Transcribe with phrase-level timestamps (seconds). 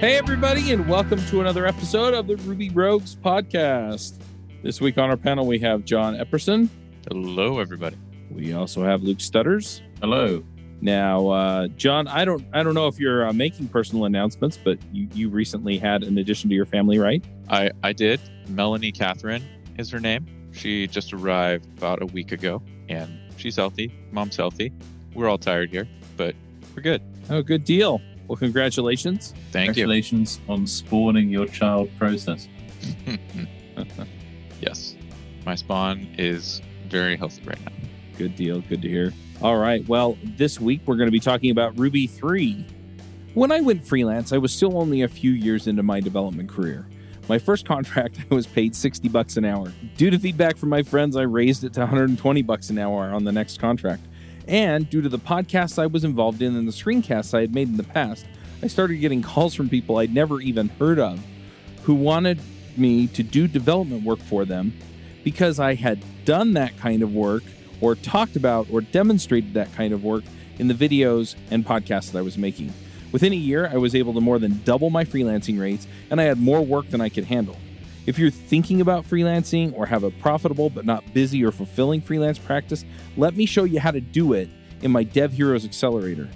[0.00, 4.20] Hey, everybody, and welcome to another episode of the Ruby Rogues podcast.
[4.62, 6.68] This week on our panel, we have John Epperson.
[7.10, 7.96] Hello, everybody.
[8.30, 9.82] We also have Luke Stutters.
[10.00, 10.44] Hello.
[10.80, 14.78] Now, uh, John, I don't, I don't know if you're uh, making personal announcements, but
[14.92, 17.24] you, you recently had an addition to your family, right?
[17.48, 18.20] I, I did.
[18.50, 19.44] Melanie Catherine
[19.78, 20.26] is her name.
[20.52, 23.92] She just arrived about a week ago, and she's healthy.
[24.12, 24.72] Mom's healthy.
[25.12, 26.36] We're all tired here, but
[26.76, 27.02] we're good.
[27.30, 28.00] Oh, good deal.
[28.28, 29.32] Well, congratulations.
[29.52, 32.46] Thank Congratulations on spawning your child process.
[34.60, 34.94] yes,
[35.46, 37.72] my spawn is very healthy right now.
[38.18, 38.60] Good deal.
[38.60, 39.14] Good to hear.
[39.40, 39.86] All right.
[39.88, 42.66] Well, this week we're going to be talking about Ruby 3.
[43.32, 46.86] When I went freelance, I was still only a few years into my development career.
[47.28, 49.72] My first contract, I was paid 60 bucks an hour.
[49.96, 53.24] Due to feedback from my friends, I raised it to 120 bucks an hour on
[53.24, 54.02] the next contract.
[54.48, 57.68] And due to the podcasts I was involved in and the screencasts I had made
[57.68, 58.24] in the past,
[58.62, 61.20] I started getting calls from people I'd never even heard of
[61.82, 62.40] who wanted
[62.76, 64.72] me to do development work for them
[65.22, 67.42] because I had done that kind of work
[67.82, 70.24] or talked about or demonstrated that kind of work
[70.58, 72.72] in the videos and podcasts that I was making.
[73.12, 76.24] Within a year, I was able to more than double my freelancing rates and I
[76.24, 77.56] had more work than I could handle.
[78.08, 82.38] If you're thinking about freelancing or have a profitable but not busy or fulfilling freelance
[82.38, 82.86] practice,
[83.18, 84.48] let me show you how to do it
[84.80, 86.26] in my Dev Heroes Accelerator.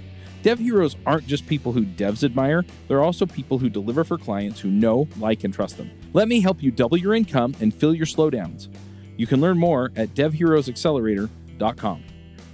[0.43, 4.61] Dev Heroes aren't just people who devs admire, they're also people who deliver for clients
[4.61, 5.91] who know, like, and trust them.
[6.13, 8.69] Let me help you double your income and fill your slowdowns.
[9.17, 12.05] You can learn more at devheroesaccelerator.com.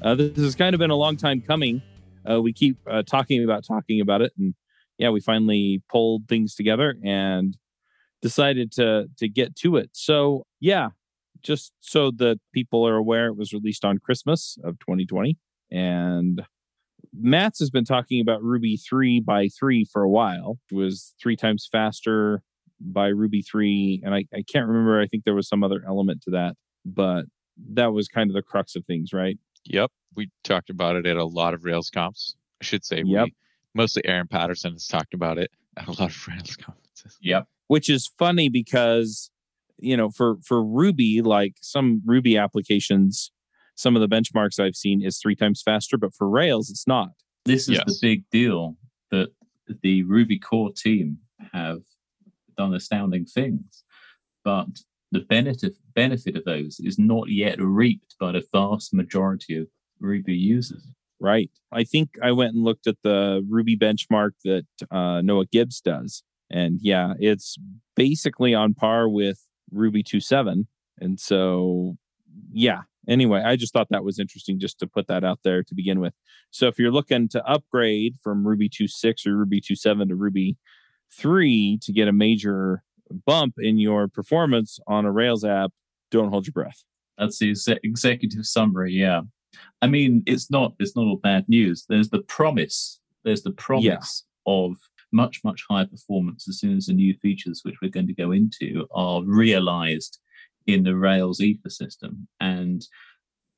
[0.00, 1.82] Uh, this has kind of been a long time coming.
[2.24, 4.54] Uh, we keep uh, talking about talking about it, and
[4.96, 7.56] yeah, we finally pulled things together and
[8.22, 9.90] decided to to get to it.
[9.92, 10.88] So yeah,
[11.42, 15.36] just so that people are aware, it was released on Christmas of 2020,
[15.70, 16.42] and
[17.18, 20.58] Matz's has been talking about Ruby three by three for a while.
[20.70, 22.42] It was three times faster
[22.80, 25.00] by Ruby three, and I, I can't remember.
[25.00, 27.24] I think there was some other element to that, but
[27.72, 29.38] that was kind of the crux of things, right?
[29.64, 32.34] Yep, we talked about it at a lot of RailsConfs.
[32.60, 33.24] I should say Yep.
[33.26, 33.34] we
[33.74, 37.16] mostly Aaron Patterson has talked about it at a lot of Rails conferences.
[37.20, 37.46] Yep.
[37.68, 39.30] Which is funny because
[39.78, 43.30] you know for for ruby like some ruby applications
[43.76, 47.10] some of the benchmarks i've seen is three times faster but for rails it's not
[47.44, 48.76] This is the big deal
[49.10, 49.28] that
[49.82, 51.18] the Ruby core team
[51.52, 51.80] have
[52.56, 53.84] done astounding things.
[54.44, 54.66] But
[55.12, 59.68] the benefit benefit of those is not yet reaped by the vast majority of
[60.00, 60.84] Ruby users.
[61.20, 65.80] right i think i went and looked at the ruby benchmark that uh, noah gibbs
[65.80, 67.56] does and yeah it's
[67.96, 70.66] basically on par with ruby 2.7
[70.98, 71.96] and so
[72.52, 75.74] yeah anyway i just thought that was interesting just to put that out there to
[75.74, 76.14] begin with
[76.50, 80.56] so if you're looking to upgrade from ruby 2.6 or ruby 2.7 to ruby
[81.12, 82.82] 3 to get a major
[83.26, 85.72] bump in your performance on a rails app
[86.10, 86.84] don't hold your breath
[87.18, 88.92] That's the exe- executive summary.
[88.92, 89.22] Yeah,
[89.82, 91.84] I mean it's not it's not all bad news.
[91.88, 93.00] There's the promise.
[93.24, 94.76] There's the promise of
[95.12, 98.32] much much higher performance as soon as the new features, which we're going to go
[98.32, 100.18] into, are realized
[100.66, 102.86] in the Rails ecosystem, and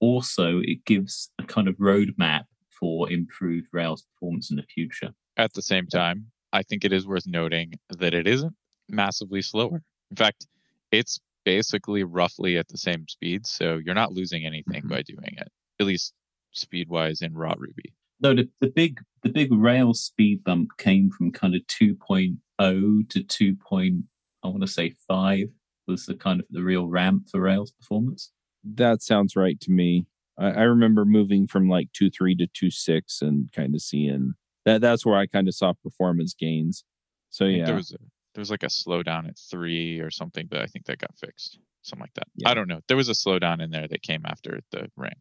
[0.00, 2.44] also it gives a kind of roadmap
[2.78, 5.10] for improved Rails performance in the future.
[5.36, 8.54] At the same time, I think it is worth noting that it isn't
[8.88, 9.82] massively slower.
[10.10, 10.46] In fact,
[10.90, 14.88] it's basically roughly at the same speed, so you're not losing anything Mhm.
[14.88, 16.14] by doing it, at least
[16.52, 17.94] speed wise in raw Ruby.
[18.20, 23.22] No, the, the big the big Rails speed bump came from kind of 2.0 to
[23.22, 23.56] 2.
[23.56, 24.04] Point,
[24.42, 25.48] I want to say 5
[25.86, 28.32] was the kind of the real ramp for Rails performance.
[28.62, 30.06] that sounds right to me
[30.38, 35.04] i, I remember moving from like 2.3 to 2.6 and kind of seeing that that's
[35.04, 36.84] where i kind of saw performance gains
[37.30, 37.98] so yeah there was a
[38.34, 41.58] there was like a slowdown at three or something, but I think that got fixed.
[41.82, 42.28] Something like that.
[42.36, 42.50] Yeah.
[42.50, 42.80] I don't know.
[42.86, 45.18] There was a slowdown in there that came after the ramp.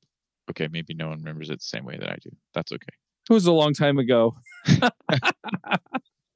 [0.52, 2.30] Okay, maybe no one remembers it the same way that I do.
[2.54, 2.88] That's okay.
[3.30, 4.36] it was a long time ago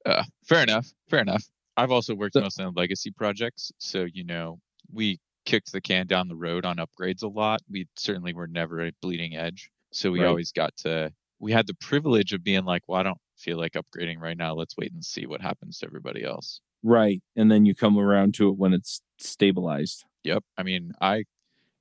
[0.06, 0.86] Uh, fair enough.
[1.08, 1.42] Fair enough.
[1.78, 4.58] I've also worked So- mostly on legacy projects, so you know
[4.92, 7.60] we kicked the can down the road on upgrades a lot.
[7.70, 10.28] We certainly were never a bleeding edge, so we Right.
[10.28, 11.10] always got to.
[11.38, 14.54] We had the privilege of being like, "Well, I don't feel like upgrading right now.
[14.54, 18.34] Let's wait and see what happens to everybody else." right and then you come around
[18.34, 20.44] to it when it's stabilized Yep.
[20.58, 21.24] I mean, I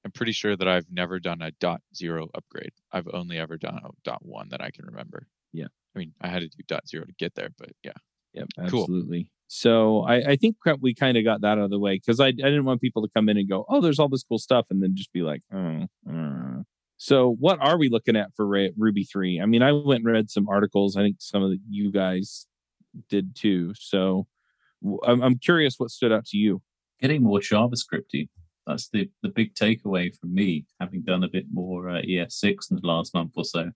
[0.05, 2.71] am pretty sure that I've never done a dot zero upgrade.
[2.91, 5.27] I've only ever done a dot one that I can remember.
[5.51, 5.67] Yeah.
[5.95, 7.93] I mean, I had to do dot zero to get there, but yeah.
[8.33, 8.81] Yep, Cool.
[8.81, 9.29] absolutely.
[9.47, 12.27] So I, I think we kind of got that out of the way because I,
[12.27, 14.65] I didn't want people to come in and go, oh, there's all this cool stuff,
[14.71, 15.85] and then just be like, oh.
[16.09, 16.63] uh."
[16.97, 19.39] So what are we looking at for Ruby three?
[19.39, 20.95] I mean, I went and read some articles.
[20.95, 22.47] I think some of the, you guys
[23.09, 23.73] did too.
[23.75, 24.25] So
[24.81, 26.61] w- I'm, I'm curious what stood out to you.
[27.01, 28.29] Getting more JavaScripty.
[28.65, 32.77] That's the, the big takeaway from me, having done a bit more uh, ES6 in
[32.81, 33.71] the last month or so.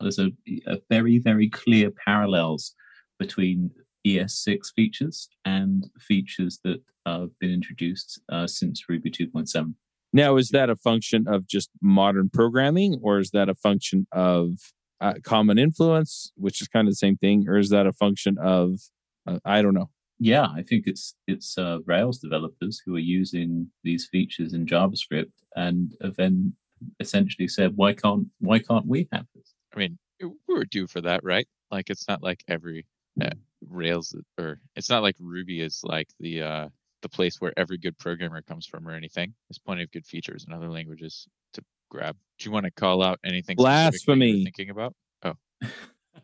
[0.00, 0.30] There's a,
[0.66, 2.74] a very, very clear parallels
[3.18, 3.70] between
[4.06, 9.74] ES6 features and features that have been introduced uh, since Ruby 2.7.
[10.12, 14.52] Now, is that a function of just modern programming, or is that a function of
[15.00, 18.36] uh, common influence, which is kind of the same thing, or is that a function
[18.40, 18.78] of
[19.26, 19.90] uh, I don't know?
[20.18, 25.32] Yeah, I think it's it's uh, Rails developers who are using these features in JavaScript
[25.56, 26.54] and have then
[27.00, 31.00] essentially said, "Why can't why can't we have this?" I mean, we were due for
[31.00, 31.48] that, right?
[31.70, 32.86] Like, it's not like every
[33.20, 33.30] uh,
[33.68, 36.68] Rails or it's not like Ruby is like the uh,
[37.02, 39.34] the place where every good programmer comes from or anything.
[39.48, 42.16] There's plenty of good features in other languages to grab.
[42.38, 43.56] Do you want to call out anything?
[43.56, 44.44] Blasphemy.
[44.44, 44.94] Thinking about?
[45.22, 45.34] Oh,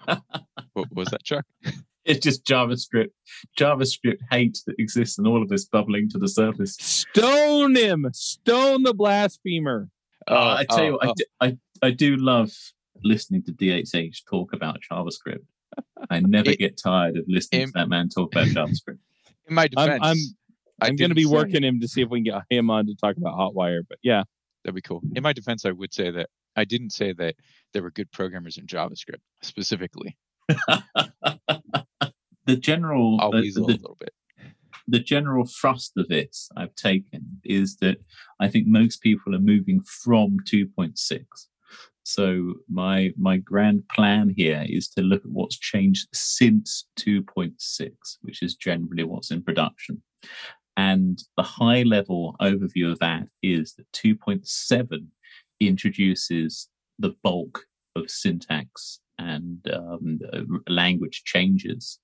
[0.75, 1.45] what was that, Chuck?
[2.05, 3.11] It's just JavaScript,
[3.59, 6.77] JavaScript hate that exists in all of this bubbling to the surface.
[6.81, 9.89] Stone him, stone the blasphemer.
[10.27, 12.53] Uh, I tell you what, I, do, I, I do love
[13.05, 15.45] listening to DHH talk about JavaScript.
[16.09, 18.99] I never It- get tired of listening it- to that man talk about JavaScript.
[19.49, 20.17] In my I'm defense, I'm,
[20.81, 22.87] I I'm going to be working him to see if we can get him on
[22.87, 23.81] to talk about Hotwire.
[23.89, 24.23] But yeah,
[24.65, 25.03] That'd be cool.
[25.15, 27.35] In my defense, I would say that I didn't say that
[27.73, 30.17] there were good programmers in JavaScript specifically.
[32.47, 34.13] the general I'll weasel the, a little bit.
[34.89, 37.99] the general thrust of this I've taken is that
[38.41, 41.25] I think most people are moving from 2.6.
[42.03, 47.91] So my my grand plan here is to look at what's changed since 2.6,
[48.23, 50.03] which is generally what's in production.
[50.77, 55.07] And the high level overview of that is that 2.7
[55.61, 56.69] introduces
[56.99, 61.99] the bulk of syntax and um, uh, language changes.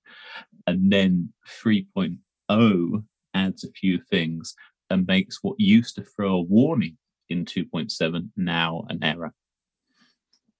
[0.65, 1.33] And then
[1.63, 3.03] 3.0
[3.33, 4.53] adds a few things
[4.89, 6.97] and makes what used to throw a warning
[7.29, 9.33] in 2.7 now an error.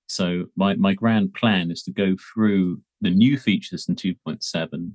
[0.08, 4.92] So my, my grand plan is to go through the new features in 2.7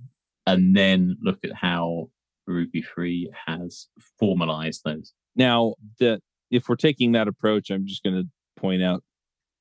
[0.47, 2.11] and then look at how
[2.47, 3.87] Ruby 3 has
[4.19, 5.13] formalized those.
[5.37, 6.21] now that
[6.51, 8.29] if we're taking that approach, I'm just going to
[8.61, 9.03] point out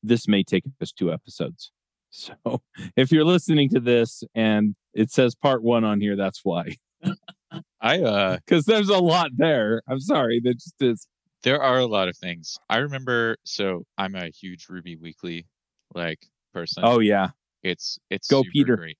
[0.03, 1.71] this may take us two episodes.
[2.13, 2.61] So
[2.97, 6.75] if you're listening to this and it says part one on here, that's why.
[7.81, 9.81] I uh Because there's a lot there.
[9.87, 10.41] I'm sorry.
[10.43, 11.07] That just is.
[11.43, 12.57] there are a lot of things.
[12.69, 15.47] I remember so I'm a huge Ruby Weekly
[15.95, 16.83] like person.
[16.85, 17.29] Oh yeah.
[17.63, 18.75] it's it's Go, super Peter.
[18.77, 18.97] great.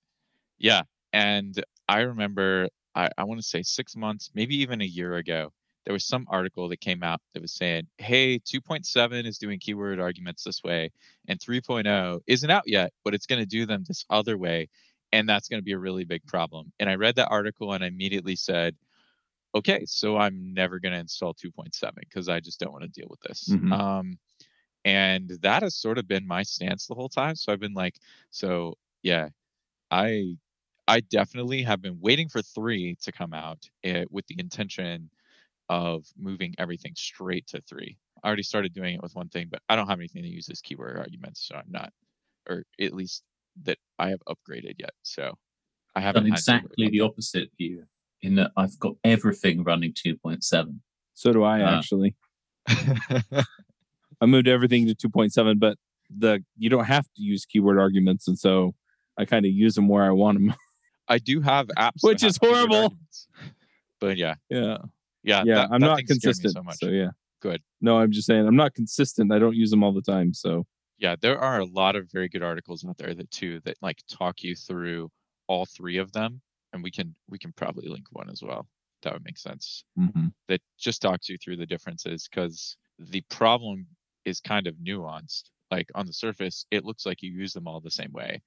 [0.58, 0.84] Yeah.
[1.14, 5.52] And I remember I, I want to say six months, maybe even a year ago,
[5.86, 10.00] there was some article that came out that was saying, hey, 2.7 is doing keyword
[10.00, 10.92] arguments this way,
[11.28, 14.70] and 3.0 isn't out yet, but it's going to do them this other way.
[15.14, 16.72] And that's going to be a really big problem.
[16.80, 18.76] And I read that article and I immediately said,
[19.56, 23.08] okay, so I'm never going to install 2.7 because I just don't want to deal
[23.10, 23.50] with this.
[23.50, 23.72] Mhm.
[23.72, 24.18] Um,
[24.86, 27.36] and that has sort of been my stance the whole time.
[27.36, 27.98] So I've been like,
[28.32, 29.30] so yeah,
[29.92, 30.38] I
[30.88, 35.12] I definitely have been waiting for three to come out uh, with the intention
[35.72, 37.98] of moving everything straight to three.
[38.22, 40.60] I already started doing it with one thing, but I don't have anything that uses
[40.60, 41.94] keyword arguments, so I'm not,
[42.50, 43.24] or at least
[43.64, 44.92] that I have upgraded yet.
[45.04, 45.38] So
[45.96, 47.86] I haven't done had to worry exactly the opposite view
[48.22, 50.82] in that I've got everything running 2.7.
[51.14, 51.78] So do I Ah.
[51.78, 52.18] actually.
[52.68, 55.78] I moved everything to 2.7, but
[56.10, 58.76] the you don't have to use keyword arguments, and so
[59.18, 60.54] I kind of use them where I want them.
[61.08, 62.98] I do have apps, Which is horrible.
[64.02, 64.78] But yeah, yeah,
[65.24, 65.56] yeah, yeah.
[65.56, 66.54] that- I'm that not thing scared me consistent.
[66.54, 66.78] So much.
[66.78, 67.10] so yeah,
[67.42, 67.62] Good.
[67.82, 69.32] No, I'm just saying I'm not consistent.
[69.32, 70.34] I don't use them all the time.
[70.34, 70.66] So
[71.02, 74.00] yeah there are a lot of very good articles out there that too that like
[74.10, 75.10] talk you through
[75.48, 76.40] all three of them
[76.72, 78.68] and we can we can probably link one as well
[79.02, 80.28] that would make sense mm-hmm.
[80.48, 83.86] that just talks you through the differences because the problem
[84.24, 87.82] is kind of nuanced like on the surface it looks like you use them all
[87.82, 88.40] the same way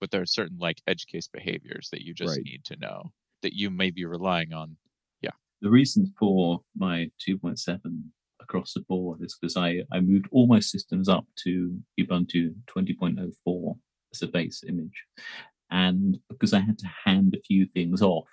[0.00, 2.44] but there are certain like edge case behaviors that you just Right.
[2.44, 3.10] need to know
[3.40, 4.76] that you may be relying on
[5.62, 7.78] The reason for my 2.7
[8.40, 13.74] across the board is because I, I moved all my systems up to Ubuntu 20.04
[14.12, 15.04] as a base image.
[15.70, 18.26] And because I had to hand a few things off,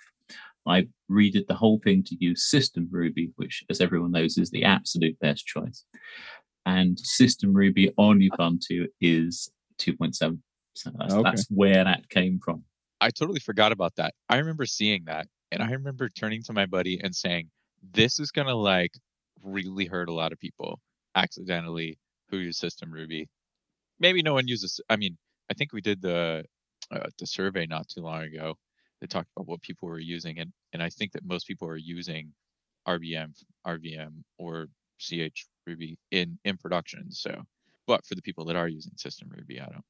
[0.66, 4.64] I redid the whole thing to use System Ruby, which, as everyone knows, is the
[4.64, 5.84] absolute best choice.
[6.66, 10.38] And System Ruby on Ubuntu is 2.7.
[10.74, 11.22] So that's, Okay.
[11.30, 12.64] that's where that came from.
[13.00, 14.14] I totally forgot about that.
[14.28, 17.50] I remember seeing that and I remember turning to my buddy and saying,
[17.92, 18.92] This is gonna like
[19.42, 20.80] really hurt a lot of people
[21.14, 21.98] accidentally
[22.30, 23.28] who use system Ruby.
[23.98, 25.16] Maybe no one uses I mean,
[25.50, 26.44] I think we did the
[26.90, 28.56] uh, the survey not too long ago
[29.00, 31.76] they talked about what people were using, and and I think that most people are
[31.76, 32.32] using
[32.86, 33.34] rbenv,
[33.66, 34.66] RVM, or
[34.98, 37.10] CH Ruby in in production.
[37.10, 37.42] So,
[37.86, 39.84] but for the people that are using System Ruby, I don't.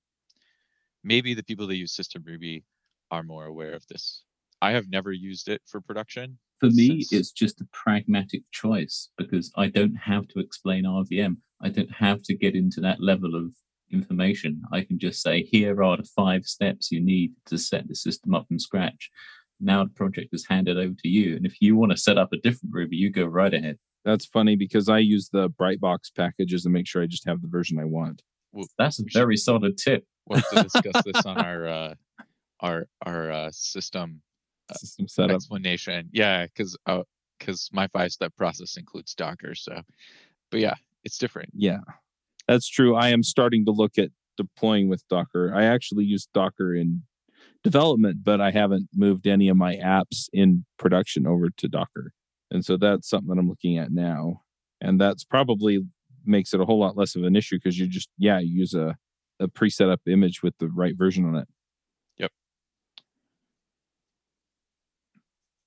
[1.02, 2.64] Maybe the people that use System Ruby
[3.10, 4.22] are more aware of this.
[4.62, 6.38] I have never used it for production.
[6.58, 11.36] For me, since- it's just a pragmatic choice because I don't have to explain RVM.
[11.62, 13.54] I don't have to get into that level of
[13.90, 14.62] information.
[14.72, 18.34] I can just say, here are the five steps you need to set the system
[18.34, 19.10] up from scratch.
[19.58, 21.36] Now the project is handed over to you.
[21.36, 23.78] And if you want to set up a different Ruby, you go right ahead.
[24.04, 27.48] That's funny because I use the Brightbox packages to make sure I just have the
[27.48, 28.22] version I want.
[28.78, 30.04] That's a very solid tip.
[30.26, 31.94] We'll have to discuss this on our uh,
[32.60, 34.22] our our uh, system
[34.78, 35.36] System setup.
[35.36, 36.08] explanation.
[36.12, 36.76] Yeah, because
[37.38, 39.54] because uh, my five step process includes Docker.
[39.54, 39.80] So,
[40.50, 40.74] but yeah,
[41.04, 41.50] it's different.
[41.54, 41.80] Yeah,
[42.46, 42.94] that's true.
[42.94, 45.52] I am starting to look at deploying with Docker.
[45.54, 47.02] I actually use Docker in
[47.62, 52.12] development, but I haven't moved any of my apps in production over to Docker.
[52.50, 54.42] And so that's something that I'm looking at now.
[54.80, 55.80] And that's probably
[56.24, 58.74] makes it a whole lot less of an issue because you just, yeah, you use
[58.74, 58.96] a,
[59.38, 61.48] a pre set up image with the right version on it.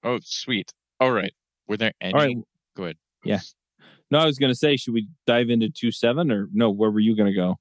[0.04, 0.72] Oh, sweet.
[1.00, 1.34] All right.
[1.68, 2.14] Were there any?
[2.14, 2.38] All right.
[2.76, 2.98] Go ahead.
[3.24, 3.40] Yeah.
[4.12, 6.70] No, I was going to say, should we dive into 2.7 or no?
[6.70, 7.56] Where were you going to go?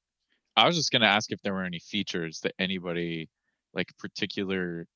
[0.55, 3.31] I was just gonna ask if there were any features that anybody
[3.73, 4.87] like particular,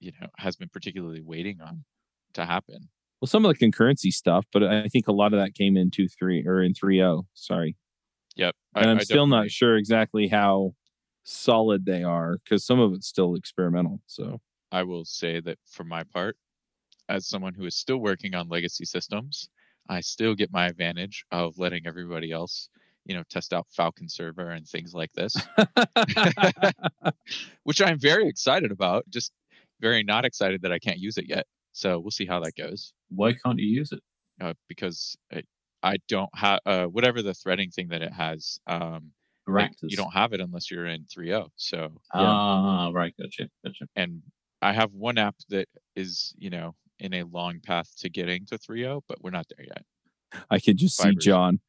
[0.00, 1.84] you know, has been particularly waiting on
[2.32, 2.88] to happen.
[3.20, 5.90] Well, some of the concurrency stuff, but I think a lot of that came in
[5.90, 7.24] 2.3 or in 3.0.
[7.34, 7.76] Sorry.
[8.36, 8.54] Yep.
[8.74, 10.72] I- and I'm I still not sure exactly how
[11.24, 14.00] solid they are because some of it's still experimental.
[14.06, 14.40] So
[14.72, 16.38] I will say that for my part,
[17.08, 19.48] as someone who is still working on legacy systems,
[19.88, 22.68] I still get my advantage of letting everybody else,
[23.04, 25.36] you know, test out Falcon server and things like this,
[27.62, 29.04] which I'm very excited about.
[29.08, 29.32] Just
[29.80, 31.46] very not excited that I can't use it yet.
[31.72, 32.94] So we'll see how that goes.
[33.10, 34.00] Why can't you use it?
[34.40, 35.42] Uh, because I,
[35.82, 38.58] I don't have uh, whatever the threading thing that it has.
[38.66, 39.12] Um,
[39.48, 41.48] like, you don't have it unless you're in 3.0.
[41.56, 43.14] So Ah, right.
[43.20, 43.48] Gotcha.
[43.64, 43.86] Gotcha.
[43.94, 44.22] and
[44.62, 48.58] I have one app that is, you know, in a long path to getting to
[48.58, 49.84] 3.0, but we're not there yet.
[50.50, 51.60] I can just see John.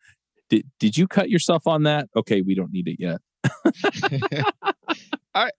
[0.50, 2.10] Did did you cut yourself on that?
[2.16, 3.20] Okay, we don't need it yet.
[5.36, 5.54] All right.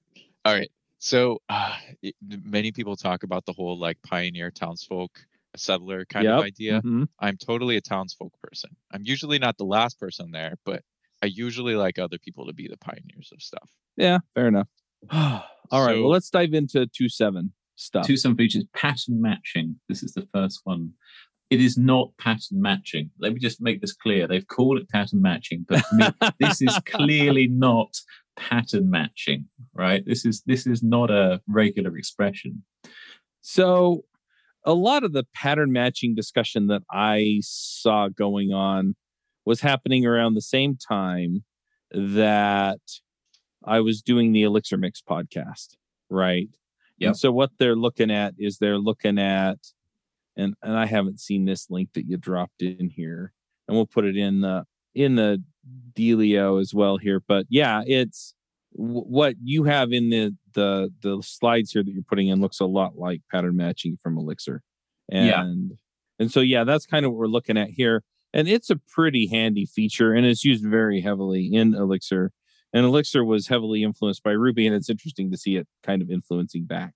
[0.45, 0.71] All right.
[0.99, 5.11] So uh, it, many people talk about the whole like pioneer townsfolk
[5.57, 6.45] settler kind of Yep.
[6.47, 6.83] idea.
[6.83, 7.09] Mhm.
[7.21, 8.71] I'm totally a townsfolk person.
[8.93, 10.83] I'm usually not the last person there, but
[11.23, 13.71] I usually like other people to be the pioneers of stuff.
[13.97, 14.69] Yeah, fair enough.
[15.13, 15.41] All
[15.87, 18.07] right, So- well, let's dive into 2.7 stuff.
[18.07, 19.77] Two some features pattern matching.
[19.89, 20.93] This is the first one.
[21.51, 23.11] It is not pattern matching.
[23.19, 24.27] Let me just make this clear.
[24.27, 26.07] They've called it pattern matching, but me,
[26.41, 27.95] this is clearly not
[28.37, 30.05] pattern matching, right?
[30.05, 32.65] This is this is not a regular expression.
[33.41, 34.05] So,
[34.65, 38.97] a lot of the pattern matching discussion that I saw going on
[39.47, 41.45] was happening around the same time
[41.91, 42.81] that
[43.65, 45.77] I was doing the Elixir Mix podcast,
[46.11, 46.49] right?
[46.99, 47.09] Yep.
[47.09, 49.59] And so what they're looking at is they're looking at,
[50.37, 53.33] and and I haven't seen this link that you dropped in here,
[53.67, 54.65] and we'll put it in the
[54.95, 55.43] in the
[55.95, 57.21] dealio as well here.
[57.27, 58.35] But yeah, it's
[58.77, 62.61] w- what you have in the the the slides here that you're putting in looks
[62.61, 64.63] a lot like pattern matching from Elixir,
[65.11, 65.43] and Yeah.
[66.19, 68.03] and so yeah, that's kind of what we're looking at here,
[68.33, 72.33] and it's a pretty handy feature, and it's used very heavily in Elixir.
[72.73, 76.11] And Elixir was heavily influenced by Ruby, and it's interesting to see it kind of
[76.11, 76.95] influencing back.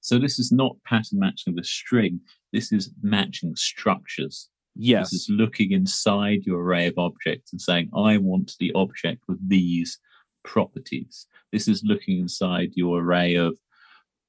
[0.00, 2.20] So this is not pattern matching the string.
[2.52, 4.48] This is matching structures.
[4.76, 9.24] Yes, This is looking inside your array of objects and saying, I want the object
[9.28, 9.98] with these
[10.44, 11.26] properties.
[11.52, 13.58] This is looking inside your array of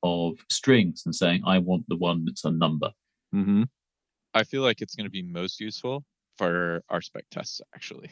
[0.04, 2.92] of strings and saying, I want the one that's a number.
[3.32, 3.64] hmm
[4.34, 6.06] I feel like it's going to be most useful
[6.38, 8.12] for our spec tests actually.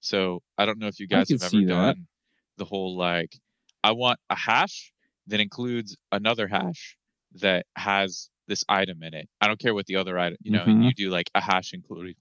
[0.00, 1.96] So I don't know if you guys have ever that.
[1.96, 2.08] done
[2.56, 3.38] the whole like
[3.84, 4.92] I want a hash
[5.26, 6.96] that includes another hash
[7.34, 9.28] that has this item in it.
[9.40, 10.82] I don't care what the other item, you know, and Mhm.
[10.82, 12.14] you do like a hash including,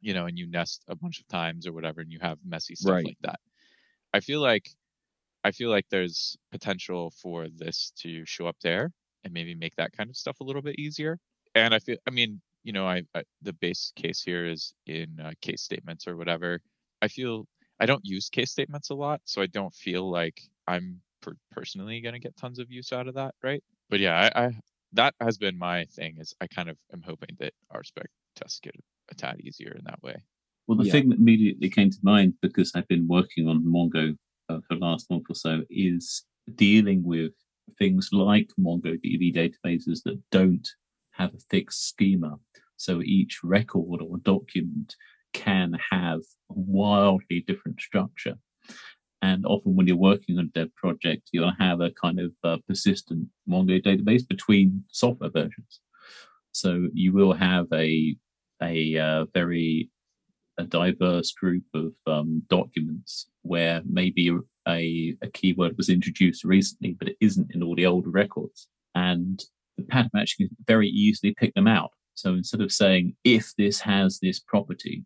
[0.00, 2.74] you know, and you nest a bunch of times or whatever, and you have messy
[2.74, 3.04] stuff Right.
[3.04, 3.40] like that.
[4.14, 4.70] I feel like
[5.44, 8.92] I feel like there's potential for this to show up there
[9.24, 11.18] and maybe make that kind of stuff a little bit easier.
[11.54, 15.20] And I feel, I mean, you know, I, I the base case here is in
[15.20, 16.60] uh, case statements or whatever.
[17.02, 17.46] I feel
[17.80, 22.00] I don't use case statements a lot, so I don't feel like I'm per- personally
[22.00, 23.62] going to get tons of use out of that, right?
[23.90, 24.60] But yeah, I, I
[24.92, 26.16] that has been my thing.
[26.18, 28.74] Is I kind of am hoping that RSpec tests get
[29.10, 30.16] a tad easier in that way.
[30.66, 30.92] Well, the Yeah.
[30.92, 34.16] thing that immediately came to mind because I've been working on Mongo
[34.48, 36.24] uh, for the last month or so is
[36.54, 37.32] dealing with
[37.78, 40.66] things like MongoDB databases that don't
[41.12, 42.38] have a fixed schema.
[42.76, 44.96] So each record or document
[45.34, 48.36] can have wildly different structure.
[49.20, 52.58] And often, when you're working on a dev project, you'll have a kind of uh,
[52.66, 55.80] persistent Mongo database between software versions.
[56.52, 58.16] So you will have a
[58.62, 59.90] a uh, very
[60.58, 64.30] a diverse group of um, documents where maybe
[64.68, 68.68] a, a keyword was introduced recently, but it isn't in all the older records.
[68.94, 69.42] And
[69.76, 71.90] the pattern matching can very easily pick them out.
[72.14, 75.04] So instead of saying, if this has this property,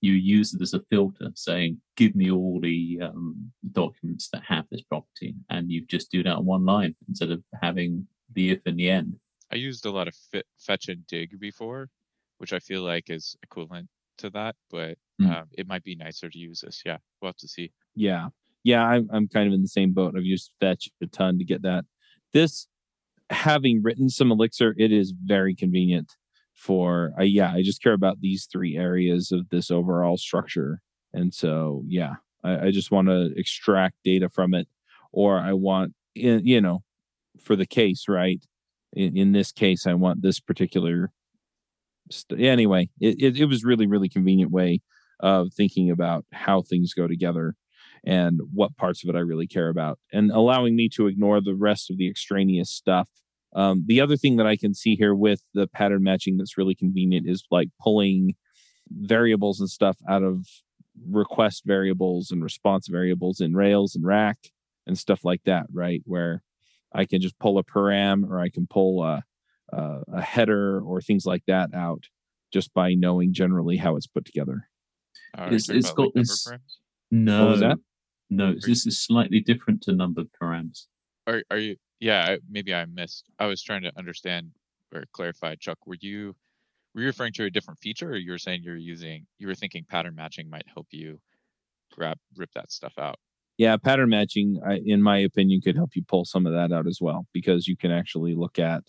[0.00, 4.64] you use it as a filter saying, give me all the um, documents that have
[4.70, 5.34] this property.
[5.50, 8.90] And you just do that on one line instead of having the if in the
[8.90, 9.16] end.
[9.52, 11.88] I used a lot of fit, fetch and dig before,
[12.38, 13.88] which I feel like is equivalent
[14.18, 15.34] to that, but Mm.
[15.34, 16.82] um, it might be nicer to use this.
[16.84, 17.72] Yeah, we'll have to see.
[17.94, 18.28] Yeah.
[18.64, 20.14] Yeah, I'm I'm kind of in the same boat.
[20.14, 21.86] I've used fetch a ton to get that.
[22.34, 22.66] This
[23.30, 26.12] having written some elixir, it is very convenient
[26.56, 30.80] for uh, yeah, I just care about these three areas of this overall structure.
[31.12, 34.66] And so yeah, I, I just want to extract data from it,
[35.12, 36.82] or I want in, you know,
[37.40, 38.44] for the case, right?
[38.92, 41.12] In, in this case, I want this particular
[42.10, 44.80] st- anyway, it, it, it was really, really convenient way
[45.20, 47.54] of thinking about how things go together
[48.04, 51.54] and what parts of it I really care about, and allowing me to ignore the
[51.54, 53.08] rest of the extraneous stuff.
[53.56, 56.74] Um, the other thing that I can see here with the pattern matching that's really
[56.74, 58.34] convenient is like pulling
[58.90, 60.46] variables and stuff out of
[61.08, 64.38] request variables and response variables in Rails and Rack
[64.86, 66.02] and stuff like that, right?
[66.04, 66.42] Where
[66.94, 69.24] I can just pull a param or I can pull a,
[69.72, 72.04] a, a header or things like that out
[72.52, 74.68] just by knowing generally how it's put together.
[75.36, 76.48] Uh, are It's- talking it's about, got like, this-
[77.10, 77.78] No, What was that?
[78.30, 80.86] no, this is slightly different to numbered params.
[81.26, 81.76] Are are you?
[82.00, 83.30] Yeah, maybe I missed.
[83.38, 84.52] I was trying to understand
[84.94, 85.78] or clarify, Chuck.
[85.86, 86.34] Were you
[86.94, 89.54] were you referring to a different feature, or you were saying you're using you were
[89.54, 91.20] thinking pattern matching might help you
[91.92, 93.18] grab rip that stuff out?
[93.58, 96.86] Yeah, pattern matching, I, in my opinion, could help you pull some of that out
[96.86, 98.82] as well because you can actually look at,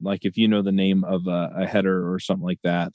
[0.00, 2.94] like, if you know the name of a, a header or something like that,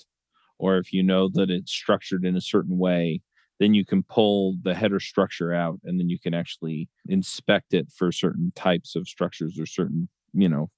[0.59, 3.21] or if you know that it's structured in a certain way,
[3.59, 7.87] then you can pull the header structure out and then you can actually inspect it
[7.95, 10.69] for certain types of structures or certain, you know,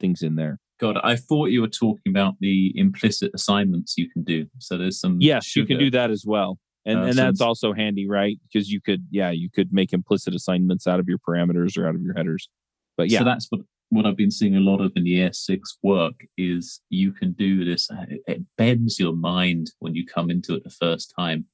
[0.00, 0.58] things in there.
[0.80, 4.46] God, I thought you were talking about the implicit assignments you can do.
[4.58, 5.18] So there's some.
[5.20, 6.58] Yes, you can do that as well.
[6.86, 8.38] And, Uh, and that's also handy, right?
[8.50, 11.94] Because you could, yeah, you could make implicit assignments out of your parameters or out
[11.94, 12.48] of your headers.
[12.96, 15.60] But yeah, So that's what what I've been seeing a lot of in the ES6
[15.82, 17.88] work is you can do this.
[18.26, 21.46] it bends your mind when you come into it the first time.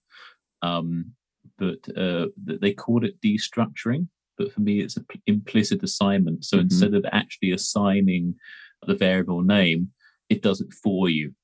[0.65, 1.13] Um,
[1.59, 4.09] but uh, they call it destructuring.
[4.39, 6.45] But for me, it's an implicit assignment.
[6.45, 6.63] So Mhm.
[6.63, 8.35] instead of actually assigning
[8.87, 9.89] the variable name,
[10.29, 11.35] it does it for you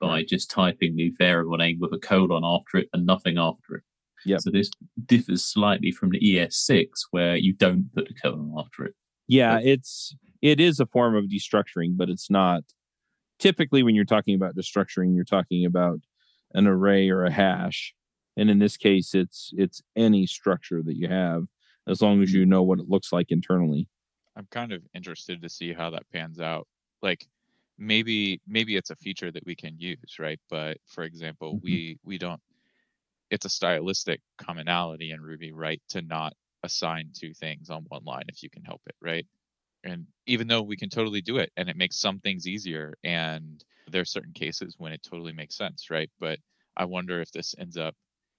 [0.00, 3.82] by just typing the variable name with a colon after it and nothing after it.
[4.24, 4.40] Yep.
[4.40, 4.70] So this
[5.06, 8.94] differs slightly from the ES6, where you don't put a colon after it.
[9.30, 12.62] yeah, it's it is a form of destructuring, but it's not
[13.38, 16.00] typically when you're talking about destructuring, you're talking about
[16.54, 17.94] an array or a hash.
[18.38, 21.48] And in this case, it's it's any structure that you have,
[21.88, 23.90] as long as you know what it looks like internally.
[24.36, 26.68] I'm kind of interested to see how that pans out.
[27.02, 27.26] Like
[27.76, 30.40] maybe maybe it's a feature that we can use, right?
[30.48, 31.62] But for example, Mhm.
[31.62, 32.40] we we don't
[33.30, 35.82] it's a stylistic commonality in Ruby, right?
[35.90, 39.26] To not assign two things on one line if you can help it, right?
[39.84, 43.64] And even though we can totally do it and it makes some things easier and
[43.86, 46.10] there are certain cases when it totally makes sense, right?
[46.18, 46.40] But
[46.76, 47.96] I wonder if this ends up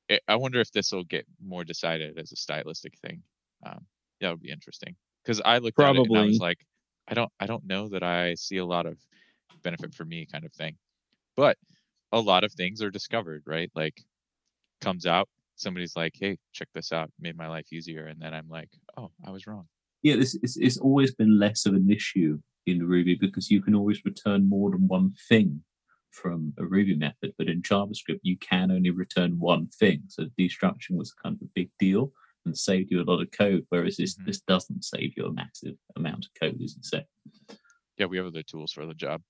[0.10, 3.24] I- I wonder if this will get more decided as a stylistic thing.
[3.66, 3.88] Um,
[4.22, 6.66] that would be interesting because I looked at it and I was like,
[7.08, 9.00] I don't, I don't know that I see a lot of
[9.64, 10.78] benefit for me, kind of thing.
[11.36, 11.58] But
[12.12, 13.72] a lot of things are discovered, right?
[13.76, 14.04] Like
[14.82, 18.48] comes out, somebody's like, "Hey, check this out, made my life easier," and then I'm
[18.50, 19.68] like, "Oh, I was wrong."
[20.04, 23.76] Yeah, this it's, it's always been less of an issue in Ruby because you can
[23.76, 25.64] always return more than one thing
[26.12, 30.04] from a Ruby method, but in JavaScript you can only return one thing.
[30.08, 32.12] So destruction was kind of a big deal
[32.46, 34.26] and saved you a lot of code, whereas this Mhm.
[34.26, 37.06] this doesn't save you a massive amount of code, as you say.
[37.98, 39.22] Yeah, we have other tools for the job,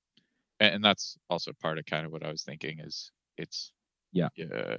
[0.59, 3.73] and, and that's also part of kind of what I was thinking is it's
[4.13, 4.29] Yeah.
[4.53, 4.77] uh,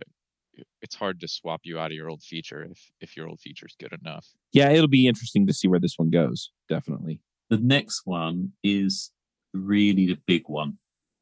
[0.83, 3.67] it's hard to swap you out of your old feature if if your old feature
[3.67, 4.27] is good enough.
[4.53, 6.51] Yeah, it'll be interesting to see where this one goes.
[6.69, 7.21] Definitely.
[7.51, 9.13] The next one is
[9.53, 10.79] really the big one,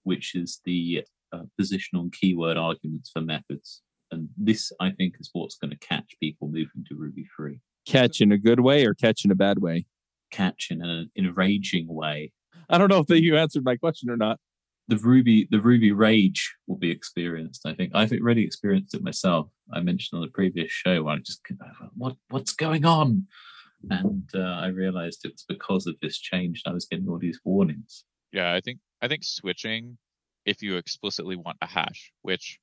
[0.08, 3.82] which is the uh, positional and keyword arguments for methods.
[4.10, 7.60] And this, I think, is what's going to catch people moving to Ruby 3.
[7.86, 9.84] Catch in a good way or catch in a bad way.
[10.30, 12.32] catch in an enraging way.
[12.70, 14.38] I don't know if you answered my question or not.
[14.88, 17.66] The Ruby, the Ruby rage will be experienced.
[17.66, 19.48] I think I've already experienced it myself.
[19.72, 21.42] I mentioned on the previous show where I just
[21.94, 23.26] what what's going on,
[23.90, 26.62] and uh, I realized it was because of this change.
[26.66, 28.04] I was getting all these warnings.
[28.32, 29.98] Yeah, I think I think switching,
[30.44, 32.58] if you explicitly want a hash, which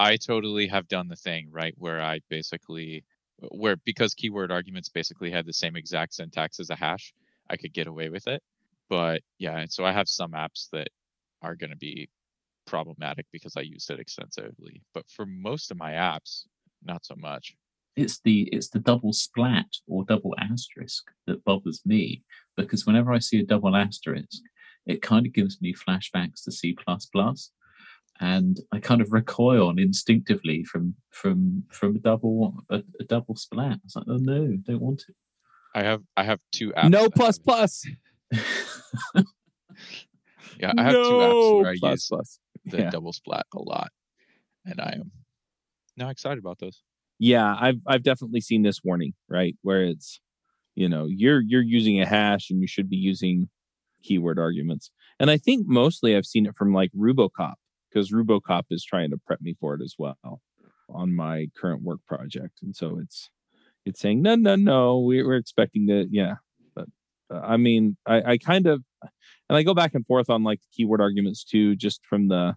[0.00, 3.04] I totally have done the thing right where I basically
[3.50, 7.12] where because keyword arguments basically had the same exact syntax as a hash,
[7.50, 8.42] I could get away with it.
[8.88, 10.88] But yeah, so I have some apps that
[11.42, 12.08] are going to be
[12.66, 14.82] problematic because I used it extensively.
[14.94, 16.44] But for most of my apps,
[16.84, 17.54] not so much.
[17.94, 22.22] It's the it's the double splat or double asterisk that bothers me
[22.56, 24.40] because whenever I see a double asterisk,
[24.86, 26.76] it kind of gives me flashbacks to C
[28.20, 33.72] and I kind of recoil instinctively from from from a double a, a double splat.
[33.72, 35.16] I was like, oh no, don't want it.
[35.74, 36.90] I have I have two apps.
[36.90, 37.44] No plus have...
[37.44, 37.86] plus.
[40.58, 42.38] yeah, I have no two apps where I plus, use plus.
[42.66, 42.90] the yeah.
[42.90, 43.90] double splat a lot,
[44.64, 45.10] and I am
[45.96, 46.82] now excited about those.
[47.18, 50.20] Yeah, I've I've definitely seen this warning right where it's
[50.74, 53.48] you know you're you're using a hash and you should be using
[54.02, 57.54] keyword arguments, and I think mostly I've seen it from like Rubocop
[57.88, 60.40] because Rubocop is trying to prep me for it as well
[60.88, 63.30] on my current work project, and so it's
[63.84, 66.34] it's saying no, no, no, we, we're expecting that, yeah.
[66.74, 66.86] But
[67.32, 68.82] uh, I mean, I, I kind of
[69.48, 72.56] and I go back and forth on like keyword arguments too, just from the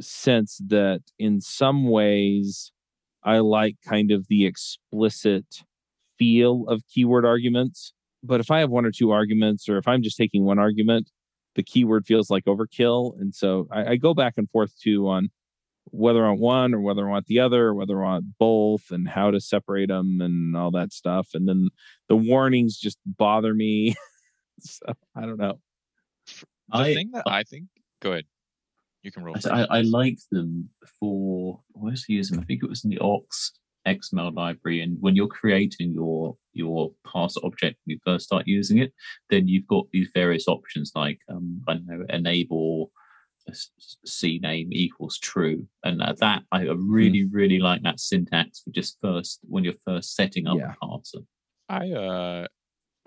[0.00, 2.72] sense that in some ways
[3.22, 5.64] I like kind of the explicit
[6.18, 7.92] feel of keyword arguments.
[8.22, 11.10] But if I have one or two arguments, or if I'm just taking one argument,
[11.54, 13.18] the keyword feels like overkill.
[13.20, 15.30] And so I, I, go back and forth too on
[15.86, 18.90] whether I want one or whether I want the other, or whether I want both
[18.90, 21.28] and how to separate them and all that stuff.
[21.34, 21.68] And then
[22.08, 23.94] the warnings just bother me.
[24.60, 25.58] so I don't know.
[26.68, 27.66] The I, thing that I think,
[28.00, 28.26] go ahead.
[29.02, 29.36] You can roll.
[29.50, 32.38] I, I, like them for, what was I using?
[32.38, 33.52] I think it was in the Ox
[33.86, 34.82] XML library.
[34.82, 38.92] And when you're creating your your parse object when you first start using it,
[39.28, 42.90] then you've got these various options like um, I don't know, enable
[44.06, 46.92] CNAME equals true, and that I hmm.
[46.92, 47.28] really mm.
[47.32, 50.74] really like that syntax for just first when you're first setting up yeah.
[50.80, 51.24] a parser.
[51.68, 52.46] I uh,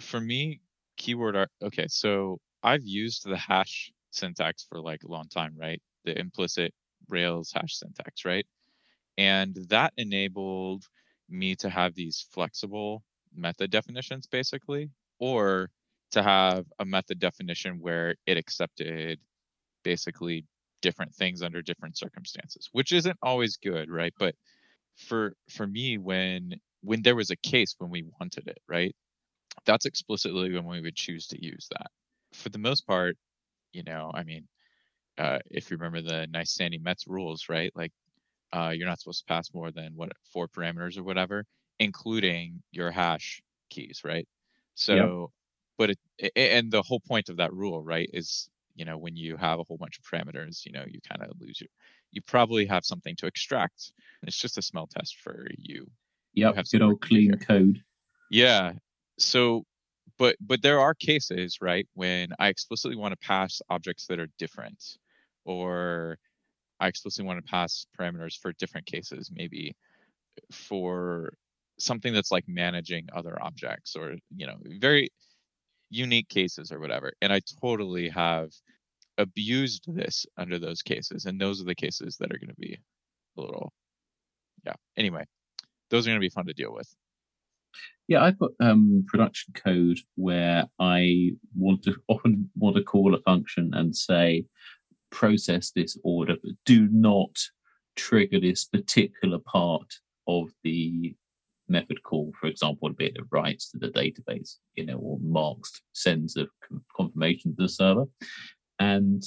[0.02, 0.62] for me,
[0.98, 1.88] keyword are okay.
[1.88, 5.82] So I've used the hash syntax for like a long time, right?
[6.06, 6.74] The implicit
[7.10, 8.46] Rails hash syntax, right?
[9.18, 10.86] And that enabled
[11.30, 13.04] me to have these flexible
[13.36, 15.70] method definitions basically, or
[16.12, 19.20] to have a method definition where it accepted
[19.84, 20.46] basically
[20.82, 24.14] different things under different circumstances, which isn't always good, right?
[24.20, 24.36] But
[24.96, 28.96] for for me when when there was a case when we wanted it, right?
[29.66, 31.88] That's explicitly when we would choose to use that.
[32.34, 33.18] For the most part,
[33.72, 34.48] you know, I mean,
[35.18, 37.72] uh, if you remember the nice Sandi Metz rules, right?
[37.76, 37.92] Like
[38.54, 41.46] uh, you're not supposed to pass more than what four parameters or whatever,
[41.84, 44.28] including your hash keys, right?
[44.76, 45.30] So, yep.
[45.78, 49.38] but it, and the whole point of that rule, right, is you know when you
[49.38, 51.70] have a whole bunch of parameters, you know you kind of lose your,
[52.12, 53.92] you probably have something to extract.
[54.24, 55.86] It's just a smell test for you.
[56.34, 57.82] Yeah, you have good old clean code.
[58.32, 58.74] Yeah.
[59.20, 59.64] So,
[60.18, 64.30] but but there are cases, right, when I explicitly want to pass objects that are
[64.40, 64.98] different,
[65.46, 66.18] or
[66.80, 69.76] I explicitly want to pass parameters for different cases, maybe
[70.52, 71.34] for
[71.80, 75.10] something that's like managing other objects or, you know, very
[75.90, 77.14] unique cases or whatever.
[77.22, 78.50] And I totally have
[79.18, 81.26] abused this under those cases.
[81.26, 82.78] And those are the cases that are going to be
[83.38, 83.74] a little,
[84.66, 84.74] yeah.
[84.98, 85.26] Anyway,
[85.90, 86.94] those are going to be fun to deal with.
[88.08, 93.22] Yeah, I've got um, production code where I want to often want to call a
[93.22, 94.46] function and say,
[95.12, 97.38] process this order, but do not
[97.96, 99.94] trigger this particular part
[100.28, 101.16] of the
[101.74, 105.82] method call, for example, a bit that writes to the database, you know, or marks
[105.94, 106.48] sends a
[106.96, 108.06] confirmation to the server.
[108.80, 109.22] And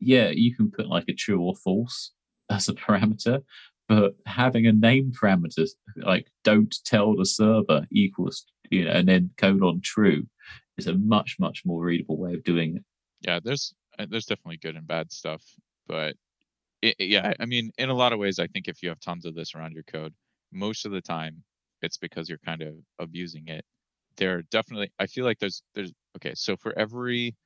[0.00, 2.12] yeah, you can put like a true or false
[2.50, 3.42] as a parameter,
[3.88, 9.30] but having a name parameter like don't tell the server equals, you know, and then
[9.36, 10.26] code on true
[10.76, 12.84] is a much, much more readable way of doing it.
[13.20, 15.42] Yeah, there's uh, there's definitely good and bad stuff,
[15.86, 16.16] but
[16.82, 19.24] it, yeah, I mean, in a lot of ways, I think if you have tons
[19.24, 20.12] of this around your code,
[20.52, 21.42] most of the time,
[21.84, 23.64] it's because you're kind of abusing it.
[24.16, 26.32] There are definitely, I feel like there's there's okay.
[26.34, 27.36] So for every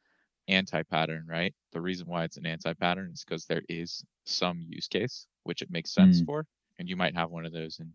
[0.49, 1.55] anti-pattern, right?
[1.73, 5.71] The reason why it's an anti-pattern is because there is some use case which it
[5.71, 6.27] makes sense mm.
[6.27, 6.45] for,
[6.79, 7.91] and you might have one of those, and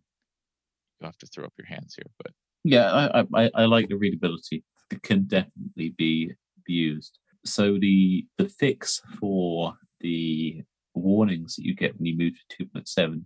[1.00, 2.12] you'll have to throw up your hands here.
[2.18, 6.32] But yeah, I I, I like the readability it can definitely be
[6.68, 7.20] used.
[7.46, 10.64] So the the fix for the
[10.96, 13.24] warnings that you get when you move to 2.7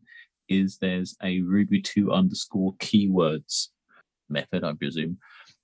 [0.49, 3.67] is there's a Ruby 2 underscore keywords
[4.29, 5.17] method, I presume,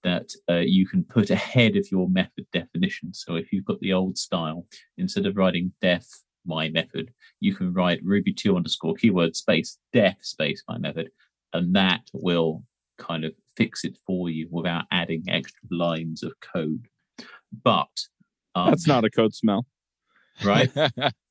[0.03, 3.13] that uh, you can put ahead of your method definition.
[3.13, 4.65] So if you've got the old style,
[4.97, 6.05] instead of writing def
[6.45, 11.09] my method, you can write Ruby 2 underscore keyword space def space my method,
[11.53, 12.63] and that will
[12.97, 16.87] kind of fix it for you without adding extra lines of code.
[17.63, 17.89] But
[18.55, 19.65] um, that's not a code smell,
[20.43, 20.71] right?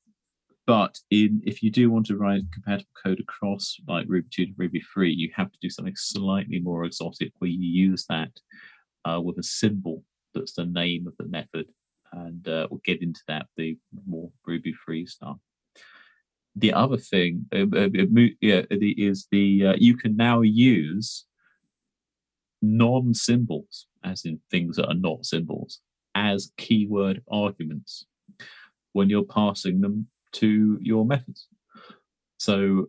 [0.65, 4.53] but in if you do want to write compatible code across like Ruby 2 to
[4.57, 8.31] Ruby 3, you have to do something slightly more exotic where you use that
[9.05, 11.65] uh, with a symbol that's the name of the method.
[12.13, 15.37] And uh, we'll get into that, the more Ruby 3 stuff.
[16.55, 21.25] The other thing uh, uh, uh yeah, is the uh, you can now use
[22.61, 25.79] non symbols, as in things that are not symbols,
[26.13, 28.05] as keyword arguments
[28.91, 31.47] when you're passing them to your methods.
[32.37, 32.87] So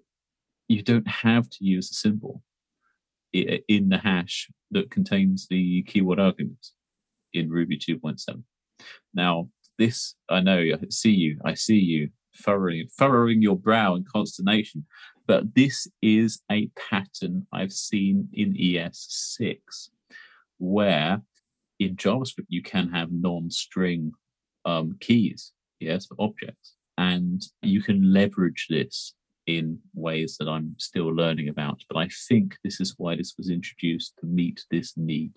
[0.69, 2.43] you don't have to use a symbol
[3.33, 6.73] in the hash that contains the keyword arguments
[7.33, 8.43] in Ruby 2.7.
[9.13, 14.05] Now, this I know, I see you, I see you furrowing, furrowing your brow in
[14.05, 14.87] consternation,
[15.27, 19.59] but this is a pattern I've seen in ES6
[20.59, 21.23] where
[21.81, 24.13] in JavaScript you can have non-string
[24.65, 26.74] um, keys, yes, for objects,
[27.05, 29.15] and you can leverage this
[29.47, 31.83] in ways that I'm still learning about.
[31.89, 35.33] But I think this is why this was introduced to meet this need.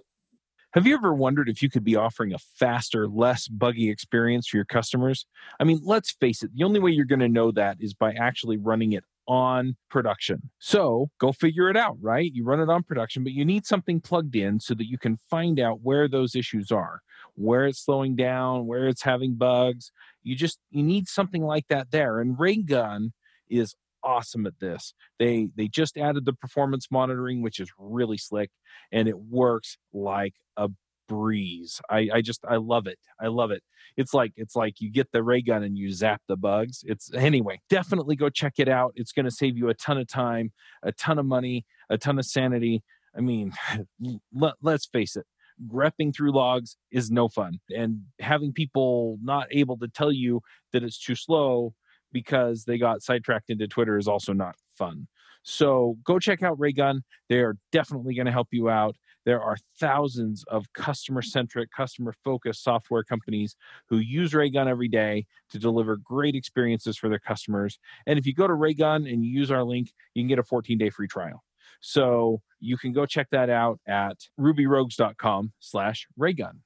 [0.74, 4.58] Have you ever wondered if you could be offering a faster, less buggy experience for
[4.58, 5.26] your customers?
[5.60, 8.14] I mean, let's face it, the only way you're going to know that is by
[8.14, 10.50] actually running it on production.
[10.60, 12.32] So go figure it out, right?
[12.34, 15.18] You run it on production, but you need something plugged in so that you can
[15.30, 17.02] find out where those issues are,
[17.36, 19.92] where it's slowing down, where it's having bugs.
[20.24, 22.20] You just you need something like that there.
[22.20, 23.14] And Raygun
[23.50, 24.94] is awesome at this.
[25.20, 28.52] They they just added the performance monitoring, which is really slick,
[28.92, 30.70] and it works like a
[31.08, 31.82] breeze.
[31.90, 33.00] I, I just I love it.
[33.20, 33.64] I love it.
[33.96, 36.84] It's like it's like you get the ray gun and you zap the bugs.
[36.86, 38.94] It's anyway, definitely go check it out.
[38.96, 40.52] It's going to save you a ton of time,
[40.84, 42.84] a ton of money, a ton of sanity.
[43.16, 43.54] I mean,
[44.34, 45.26] let, let's face it.
[45.68, 47.60] Grepping through logs is no fun.
[47.76, 50.42] And having people not able to tell you
[50.72, 51.74] that it's too slow
[52.12, 55.08] because they got sidetracked into Twitter is also not fun.
[55.44, 57.04] So go check out Raygun.
[57.30, 58.96] They are definitely going to help you out.
[59.28, 63.58] There are thousands of customer centric, customer focused software companies
[63.90, 67.78] who use Raygun every day to deliver great experiences for their customers.
[68.06, 70.44] And if you go to Raygun and you use our link, you can get a
[70.44, 71.44] 14 day free trial.
[71.82, 76.62] So you can go check that out at rubyrogues.com slash raygun.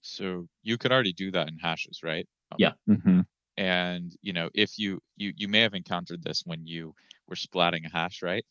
[0.00, 2.26] So you could already do that in hashes, right?
[2.56, 2.72] Yeah.
[2.88, 3.20] Mm-hmm.
[3.58, 6.94] And you know, if you you you may have encountered this when you
[7.28, 8.46] were splatting a hash, right?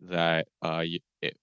[0.00, 1.36] That uh, you, it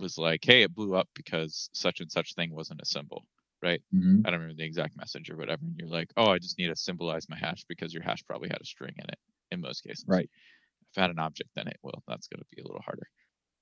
[0.00, 3.26] was like, hey, it blew up because such and such thing wasn't a symbol,
[3.62, 3.80] right?
[3.94, 4.22] Mm-hmm.
[4.24, 5.62] I don't remember the exact message or whatever.
[5.62, 8.48] And you're like, oh, I just need to symbolize my hash because your hash probably
[8.48, 9.18] had a string in it
[9.50, 10.04] in most cases.
[10.08, 10.28] Right.
[10.92, 12.02] If I had an object, then it will.
[12.08, 13.06] That's going to be a little harder.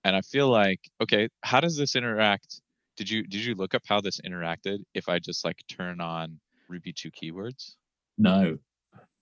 [0.05, 2.61] And I feel like, okay, how does this interact?
[2.97, 6.41] Did you did you look up how this interacted if I just like turn on
[6.69, 7.75] Ruby two keywords?
[8.17, 8.59] No.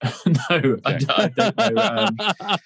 [0.27, 2.09] no, I, don't, I don't know.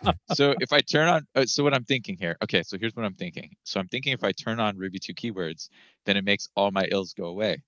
[0.04, 0.14] Um...
[0.34, 3.04] so if I turn on, uh, so what I'm thinking here, okay, so here's what
[3.04, 3.54] I'm thinking.
[3.64, 5.68] So I'm thinking if I turn on Ruby 2 keywords,
[6.06, 7.62] then it makes all my ills go away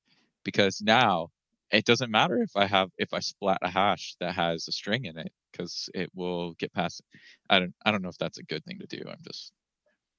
[0.44, 1.28] because now
[1.70, 5.04] it doesn't matter if I have, if I splat a hash that has a string
[5.04, 7.02] in it because it will get past.
[7.48, 9.02] I don't, I don't know if that's a good thing to do.
[9.08, 9.52] I'm just,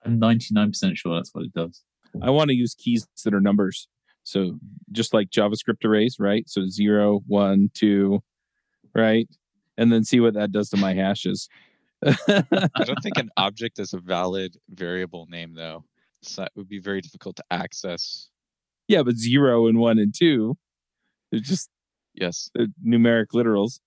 [0.05, 1.83] I'm 99% sure that's what it does.
[2.21, 3.87] I want to use keys that are numbers.
[4.23, 4.57] So
[4.91, 6.47] just like JavaScript arrays, right?
[6.47, 8.23] So zero, one, two,
[8.95, 9.27] right?
[9.77, 11.49] And then see what that does to my hashes.
[12.05, 15.85] I don't think an object is a valid variable name though.
[16.21, 18.29] So it would be very difficult to access.
[18.87, 20.57] Yeah, but zero and one and two,
[21.31, 21.69] they're just
[22.13, 23.79] yes, they're numeric literals.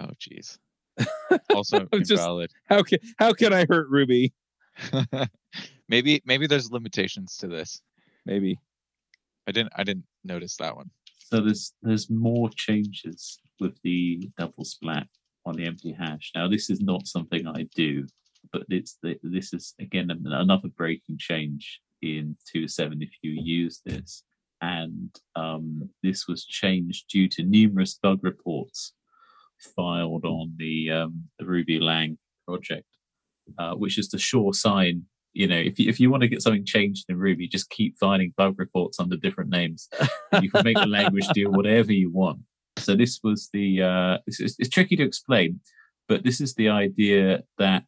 [0.00, 0.58] Oh, jeez.
[1.54, 2.50] Also invalid.
[2.50, 4.32] Just, how can how can I hurt Ruby?
[5.88, 7.80] maybe maybe there's limitations to this.
[8.26, 8.58] Maybe.
[9.46, 10.90] I didn't I didn't notice that one.
[11.32, 15.06] So there's there's more changes with the double splat
[15.46, 16.32] on the empty hash.
[16.34, 18.06] Now this is not something I do,
[18.52, 24.24] but it's the, this is again another breaking change in 2.7 if you use this.
[24.62, 28.92] And um, this was changed due to numerous bug reports
[29.76, 32.86] filed on the, um, the Ruby Lang project,
[33.58, 36.42] uh, which is the sure sign You know, if you, if you want to get
[36.42, 39.88] something changed in Ruby, just keep finding bug reports under different names.
[40.42, 42.40] you can make the language do whatever you want.
[42.78, 43.82] So this was the.
[43.82, 45.60] Uh, it's, it's tricky to explain,
[46.08, 47.84] but this is the idea that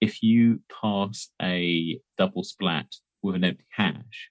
[0.00, 2.86] if you pass a double splat
[3.22, 4.30] with an empty hash,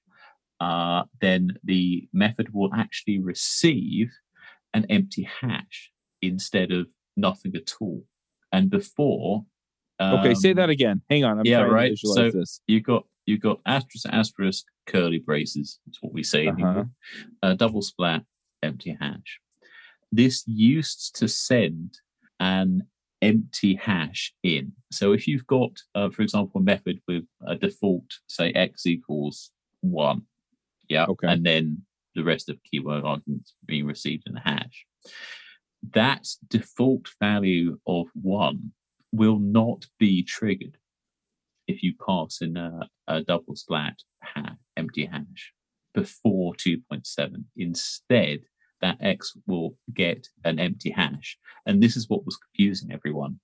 [0.59, 4.09] uh, then the method will actually receive
[4.73, 5.91] an empty hash
[6.21, 6.87] instead of
[7.17, 8.05] nothing at all.
[8.51, 9.45] And before,
[9.99, 11.01] um, okay, say that um, again.
[11.09, 11.97] Hang on, I'm yeah, right.
[11.97, 12.61] so this.
[12.67, 15.79] You got you got asterisk asterisk curly braces.
[15.85, 16.85] That's what we say uh-huh.
[17.41, 18.23] uh, double splat
[18.61, 19.39] empty hash.
[20.11, 21.99] This used to send
[22.39, 22.83] an
[23.21, 24.73] empty hash in.
[24.91, 29.51] So if you've got, uh, for example, a method with a default, say x equals
[29.81, 30.23] one,
[30.89, 31.27] yeah, okay.
[31.27, 31.83] and then
[32.15, 34.85] the rest of keyword arguments being received in the hash,
[35.93, 38.71] that default value of one
[39.15, 40.77] will not be triggered
[41.67, 45.53] if you pass in a, a double splat ha- empty hash
[45.93, 47.45] before 2.7.
[47.57, 48.41] Instead,
[48.81, 51.37] that X will get an empty hash.
[51.65, 53.39] And this is what was confusing everyone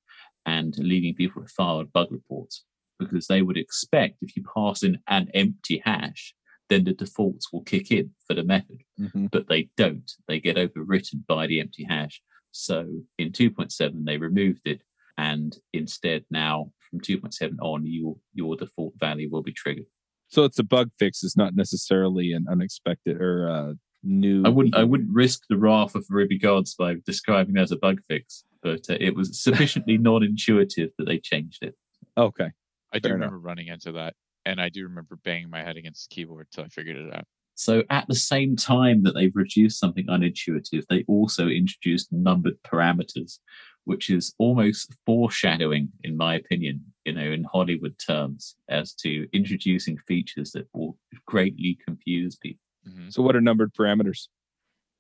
[0.46, 2.66] and leaving people with filed bug reports
[3.00, 6.36] because they would expect if you pass in an empty hash,
[6.70, 8.82] then the defaults will kick in for the method.
[9.00, 9.28] Mm-hmm.
[9.28, 10.10] But they don't.
[10.28, 12.22] They get overwritten by the empty hash.
[12.52, 14.82] So in 2.7, they removed it.
[15.22, 19.86] And instead, now from 2.7 on, your, your default value will be triggered.
[20.30, 21.24] So it's a bug fix.
[21.24, 24.44] It's not necessarily an unexpected or uh, new.
[24.44, 24.76] I wouldn't.
[24.76, 28.46] I wouldn't risk the wrath of Ruby gods by describing it as a bug fix,
[28.64, 31.76] but uh, it was sufficiently non-intuitive that they changed it.
[32.18, 32.50] Okay,
[32.92, 36.16] I do remember running into that, and I do remember banging my head against the
[36.16, 37.26] keyboard until I figured it out.
[37.56, 43.38] So at the same time that they've reduced something unintuitive, they also introduced numbered parameters,
[43.86, 49.98] which is almost foreshadowing, in my opinion, you know, in Hollywood terms, as to introducing
[49.98, 52.62] features that will greatly confuse people.
[52.88, 53.10] Mm-hmm.
[53.10, 54.28] So what are numbered parameters?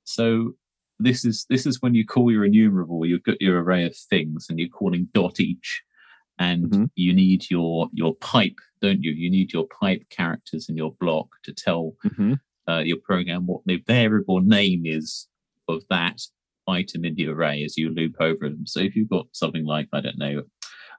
[0.03, 0.53] So
[0.99, 4.47] this is this is when you call your enumerable, you've got your array of things
[4.49, 5.83] and you're calling dot each
[6.39, 6.85] and mm-hmm.
[6.95, 9.11] you need your your pipe, don't you?
[9.11, 12.33] You need your pipe characters in your block to tell mm-hmm.
[12.67, 15.27] uh, your program what the variable name is
[15.67, 16.21] of that
[16.67, 18.65] item in the array as you loop over them.
[18.65, 20.43] So if you've got something like I don't know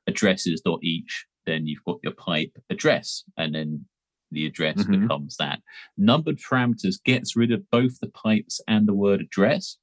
[0.07, 3.85] addresses dot each, then you've got your pipe address, and then
[4.31, 5.03] the address mm-hmm.
[5.03, 5.61] becomes that.
[5.97, 9.77] Numbered parameters gets rid of both the pipes and the word address.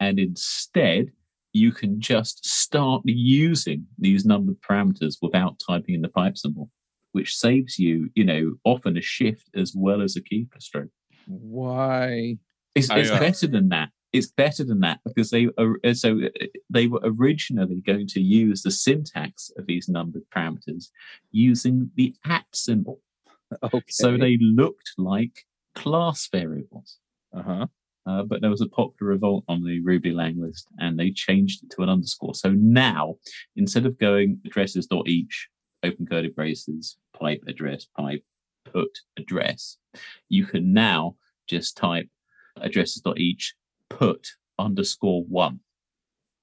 [0.00, 1.12] And instead,
[1.52, 6.68] you can just start using these numbered parameters without typing in the pipe symbol,
[7.12, 10.90] which saves you, you know, often a shift as well as a keystroke.
[11.26, 12.36] Why?
[12.74, 13.88] It's, it's uh, better than that.
[14.16, 16.20] It's better than that because they are so
[16.70, 20.90] they were originally going to use the syntax of these numbered parameters
[21.32, 23.00] using the at symbol.
[23.62, 23.80] Okay.
[23.88, 26.98] So they looked like class variables.
[27.36, 27.66] Uh-huh.
[28.06, 31.64] Uh, but there was a popular revolt on the Ruby lang list and they changed
[31.64, 32.34] it to an underscore.
[32.34, 33.16] So now,
[33.56, 35.48] instead of going addresses dot each,
[35.82, 38.24] open curly braces, pipe address, pipe,
[38.64, 39.78] put address,
[40.28, 41.16] you can now
[41.48, 42.08] just type
[42.60, 43.54] addresses dot each,
[43.90, 45.60] put underscore one.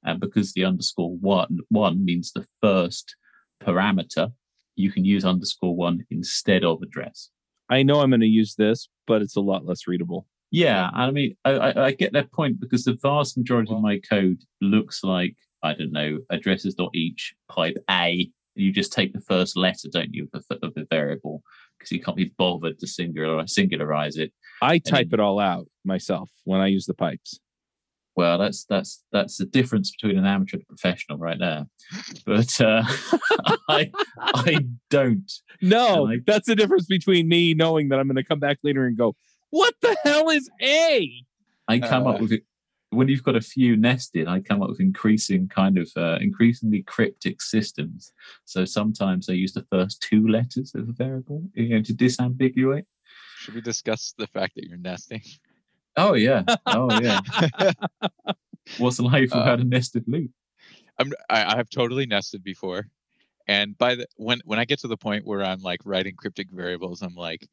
[0.04, 3.16] And because the underscore one, one means the first
[3.64, 4.34] parameter
[4.76, 7.30] you can use underscore one instead of address.
[7.70, 10.28] I know I'm going to use this, but it's a lot less readable.
[10.52, 13.84] Yeah, I mean, I, I, I get that point because the vast majority well, of
[13.84, 18.30] my code looks like I don't know addresses dot each pipe a.
[18.56, 21.42] You just take the first letter, don't you, of the, of the variable
[21.84, 24.32] because you can't be bothered to singular singularize it.
[24.62, 27.40] I type then, it all out myself when I use the pipes.
[28.16, 31.66] Well, that's that's that's the difference between an amateur and a professional, right there.
[32.26, 32.84] But uh,
[33.70, 35.32] I I don't.
[35.62, 38.86] No, I, that's the difference between me knowing that I'm going to come back later
[38.86, 39.16] and go,
[39.50, 41.12] "What the hell is A?"
[41.68, 42.44] I come uh, up with it
[42.94, 44.28] when you've got a few nested.
[44.28, 48.14] I come up with increasing kind of uh, increasingly cryptic systems.
[48.46, 52.86] So sometimes I use the first two letters of a variable, you know, to disambiguate.
[53.40, 55.22] Should we discuss the fact that you're nesting?
[55.96, 56.44] Oh yeah.
[56.66, 57.20] Oh yeah.
[58.78, 60.32] What's life without uh, a nested loop?
[60.98, 62.88] I'm I, I've totally nested before.
[63.48, 66.48] And by the when when I get to the point where I'm like writing cryptic
[66.52, 67.48] variables, I'm like,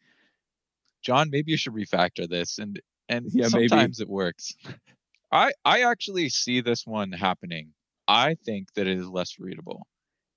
[1.03, 2.59] John, maybe you should refactor this.
[2.59, 4.09] And and yeah, sometimes maybe.
[4.09, 4.55] it works.
[5.33, 7.72] I I actually see this one happening.
[8.09, 9.87] I think that it is less readable.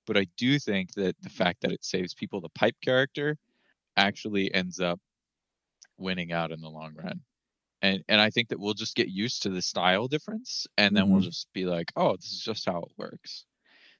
[0.06, 3.36] But I do think that the fact that it saves people the pipe character
[3.96, 5.00] actually ends up
[5.98, 7.20] winning out in the long run
[7.84, 11.04] and and I think that we'll just get used to the style difference, and then
[11.04, 11.12] mm-hmm.
[11.12, 13.44] we'll just be like, oh, this is just how it works.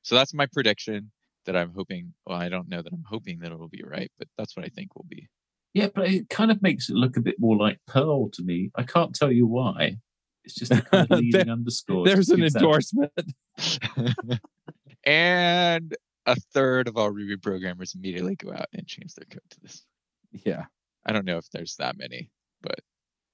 [0.03, 1.12] So that's my prediction.
[1.45, 2.14] that I'm hoping.
[2.26, 4.64] Well, I don't know that I'm hoping that it will be right, but that's what
[4.64, 5.28] I think will be.
[5.74, 8.70] Yeah, but it kind of makes it look a bit more like Perl to me.
[8.74, 9.99] I can't tell you why.
[10.45, 12.05] It's just a kind of leading underscore.
[12.05, 13.12] There's an endorsement.
[15.05, 19.61] and a third of all Ruby programmers immediately go out and change their code to
[19.61, 19.84] this.
[20.45, 20.64] Yeah.
[21.07, 22.30] I don't know if there's that many,
[22.62, 22.78] but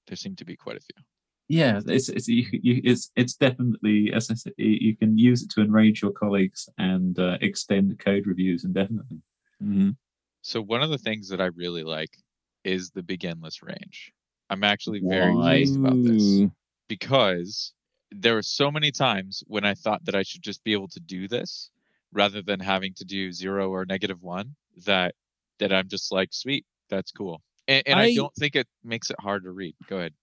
[0.07, 1.03] there seem to be quite a few.
[1.47, 5.43] Yeah, it's it's you, you, it's it's definitely as I said, you you can use
[5.43, 9.21] it to enrage your colleagues and uh, extend code reviews indefinitely.
[9.61, 9.97] Mhm.
[10.43, 12.17] So one of the things that I really like
[12.63, 14.13] is the beginless range.
[14.49, 15.57] I'm actually very Why?
[15.57, 16.51] pleased about this Ooh.
[16.91, 17.71] Because
[18.11, 20.99] there were so many times when I thought that I should just be able to
[20.99, 21.69] do this
[22.11, 25.15] rather than having to do zero or negative one that
[25.59, 27.41] that I'm just like, sweet, that's cool.
[27.69, 29.73] And, and I, I- don't think it makes it hard to read.
[29.87, 30.13] Go ahead.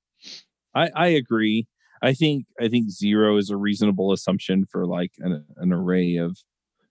[0.75, 1.67] I, I agree.
[2.03, 6.37] I think I think zero is a reasonable assumption for like an, an array of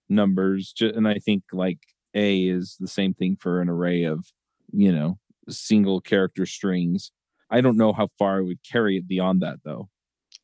[0.10, 1.82] numbers, and I think like
[2.16, 4.26] a is the same thing for an array of
[4.72, 5.20] you know
[5.50, 7.12] single character strings.
[7.50, 9.90] I don't know how far I would carry it beyond that though.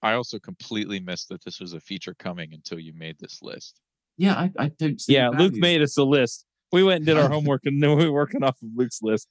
[0.02, 3.80] I also completely missed that this was a feature coming until you made this list.
[4.18, 5.14] Yeah, I, I don't see.
[5.14, 6.46] Yeah, Luke made us a list.
[6.72, 9.28] We went and did our homework, and then we were working off of Luke's list.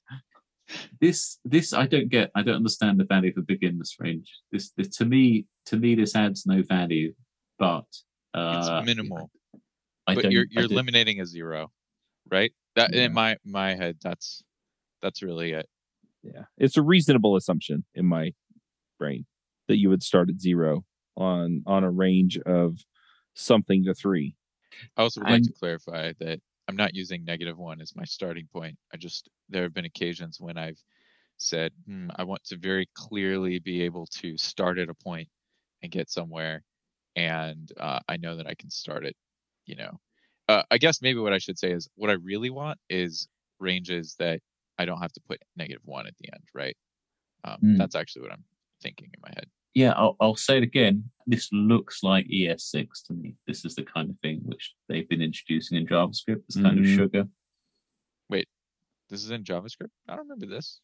[0.99, 2.31] this this I don't get.
[2.35, 4.31] I don't understand the value of beginless range.
[4.51, 7.13] This, this to me to me this adds no value,
[7.59, 9.29] but It's uh, minimal.
[10.07, 11.71] I but you're you're eliminating a zero,
[12.29, 12.51] right?
[12.75, 13.05] That Yeah.
[13.05, 14.43] in my my head, that's
[15.01, 15.67] that's really it.
[16.23, 18.33] Yeah, it's a reasonable assumption in my
[18.99, 19.25] brain
[19.67, 20.85] that you would start at zero
[21.17, 22.79] on on a range of
[23.35, 24.35] something to three.
[24.97, 28.47] I also would like to clarify that I'm not using negative one as my starting
[28.47, 28.77] point.
[28.93, 30.81] I just there have been occasions when I've
[31.37, 35.29] said hmm, I want to very clearly be able to start at a point
[35.83, 36.63] and get somewhere,
[37.15, 39.15] and uh, I know that I can start it.
[39.65, 39.99] You know,
[40.49, 43.27] uh, I guess maybe what I should say is what I really want is
[43.59, 44.41] ranges that
[44.77, 46.75] I don't have to put negative one at the end, right?
[47.43, 47.75] Um, Hmm.
[47.77, 48.43] That's actually what I'm
[48.81, 49.47] thinking in my head.
[49.75, 51.09] Yeah, I'll, I'll say it again.
[51.25, 53.35] This looks like ES6 to me.
[53.47, 56.43] This is the kind of thing which they've been introducing in JavaScript.
[56.47, 56.83] This kind Mhm.
[56.83, 57.27] of sugar.
[58.29, 58.47] Wait,
[59.09, 59.89] this is in JavaScript.
[60.07, 60.79] I don't remember this.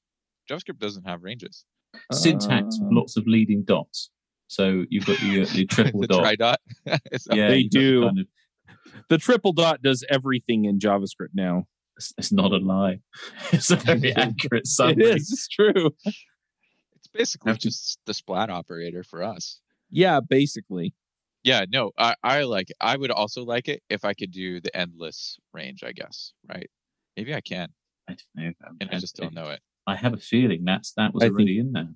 [0.50, 1.66] JavaScript doesn't have ranges.
[2.12, 4.10] Syntax with Um, lots of leading dots.
[4.48, 6.22] So you've got your, your triple the dot.
[6.22, 6.60] try dot.
[7.32, 8.02] Yeah, They you've got the do.
[8.06, 8.28] kind of-
[9.10, 11.68] The triple dot does everything in JavaScript now.
[12.00, 13.00] It's, it's not a lie.
[13.52, 15.04] It's a very accurate It summary.
[15.06, 15.32] is.
[15.32, 15.92] It's true.
[16.06, 19.60] It's basically Have just the splat operator for us.
[19.90, 20.94] Yeah, basically.
[21.44, 22.78] Yeah, no, I, I like it.
[22.82, 26.34] I would also like it if I could do the endless range, I guess.
[26.48, 26.70] Right?
[27.18, 27.70] Maybe I can,
[28.10, 28.70] I don't know.
[28.82, 29.60] and I just don't know it.
[29.88, 31.90] I have a feeling that's that was I think- in there.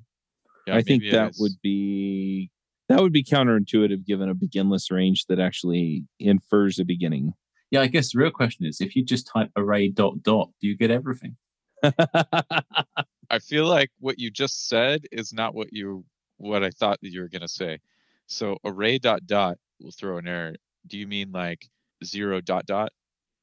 [0.68, 1.40] Yeah, I think maybe it that is.
[1.42, 2.50] would be
[2.90, 7.34] that would be counterintuitive given a beginless range that actually infers a beginning.
[7.74, 10.68] Yeah, I guess the real question is if you just type array dot dot, do
[10.68, 11.36] you get everything?
[11.84, 16.06] I feel like what you just said is not what you
[16.38, 17.80] what I thought that you were gonna say.
[18.28, 20.54] So array dot dot will throw an error.
[20.86, 21.68] Do you mean like
[22.06, 22.92] zero dot dot?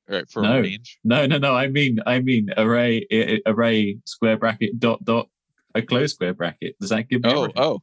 [0.08, 0.60] Or for No.
[0.60, 1.00] range?
[1.02, 1.56] No, no, no.
[1.56, 5.28] I mean, I mean array i- i- array square bracket dot dot
[5.74, 6.78] a close square bracket.
[6.78, 7.62] Does that give me Oh, everything?
[7.62, 7.82] oh.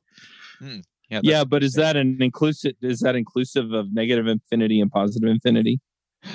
[0.59, 0.79] Hmm.
[1.09, 5.27] Yeah, yeah, but is that an inclusive is that inclusive of negative infinity and positive
[5.29, 5.81] infinity?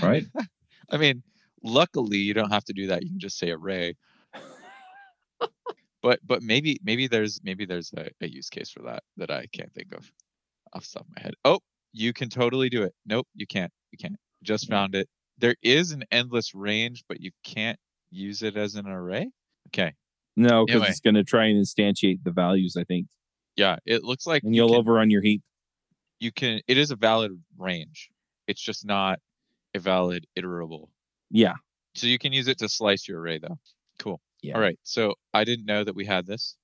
[0.01, 0.25] Right?
[0.91, 1.23] I mean,
[1.63, 3.03] luckily you don't have to do that.
[3.03, 3.95] You can just say array.
[6.03, 9.47] but but maybe maybe there's maybe there's a, a use case for that that I
[9.53, 10.11] can't think of
[10.73, 11.35] off the top of my head.
[11.45, 11.61] Oh,
[11.93, 12.95] you can totally do it.
[13.07, 13.73] Nope, you can't.
[13.91, 14.17] You can't.
[14.43, 15.09] Just found it.
[15.39, 17.79] There is an endless range, but you can't
[18.11, 19.31] use it as an array.
[19.69, 19.95] Okay.
[20.37, 20.91] No, because Anyway.
[20.91, 23.07] it's going to try and instantiate the values, I think,
[23.57, 25.43] Yeah, it looks like and you you'll can, overrun your heap.
[26.21, 28.09] you can it is a valid range.
[28.49, 29.19] It's just not
[29.75, 30.89] a valid iterable.
[31.31, 31.55] Yeah,
[31.95, 33.59] So you can use it to slice your array though.
[33.99, 34.21] Cool.
[34.43, 34.55] Yeah.
[34.57, 34.79] All right.
[34.83, 36.57] So I didn't know that we had this.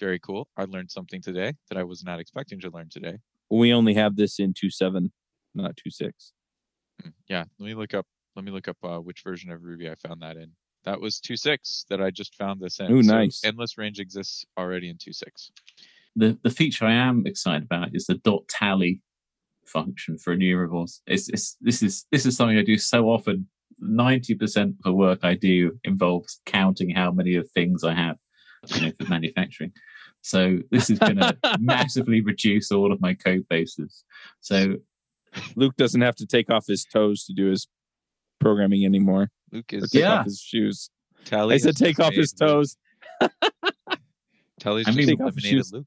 [0.00, 0.48] Very cool.
[0.56, 3.18] I learned something today that I was not expecting to learn today.
[3.50, 5.12] we only have this in two seven,
[5.54, 6.32] not two six.
[7.02, 7.44] Hmm, Yeah.
[7.58, 8.06] Let me look up.
[8.36, 10.52] Let me look up uh, which version of Ruby I found that in.
[10.84, 13.02] That was 2.6 that I just found this in.
[13.02, 13.44] So nice.
[13.44, 15.50] endless range exists already in 2.6.
[16.16, 19.02] The the feature I am excited about is the dot tally
[19.68, 21.02] function for enumerables.
[21.06, 23.48] It's, it's this is this is something I do so often.
[23.80, 28.16] Ninety percent of the work I do involves counting how many of things I have,
[28.74, 29.72] you know, for manufacturing.
[30.22, 34.04] So this is going to massively reduce all of my code bases.
[34.40, 34.76] So
[35.54, 37.68] Luke doesn't have to take off his toes to do his
[38.40, 39.30] programming anymore.
[39.52, 40.18] Luke Or is take Yeah.
[40.18, 40.90] off his shoes.
[41.24, 41.54] Tally.
[41.54, 42.76] I said take off his toes.
[44.60, 45.72] Tally's I just mean- Take off his eliminated shoes.
[45.72, 45.86] Luke.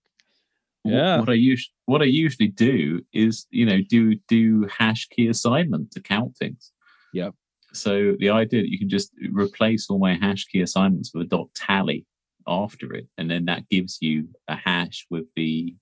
[0.84, 1.20] Yeah.
[1.20, 5.92] what I usually what I usually do is you know do do hash key assignment
[5.92, 6.72] to count things.
[7.14, 7.30] Yeah.
[7.74, 11.30] So the idea that you can just replace all my hash key assignments with a
[11.30, 12.06] dot tally
[12.48, 15.76] after it, and then that gives you a hash with the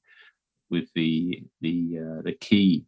[0.70, 2.86] with the the uh, the key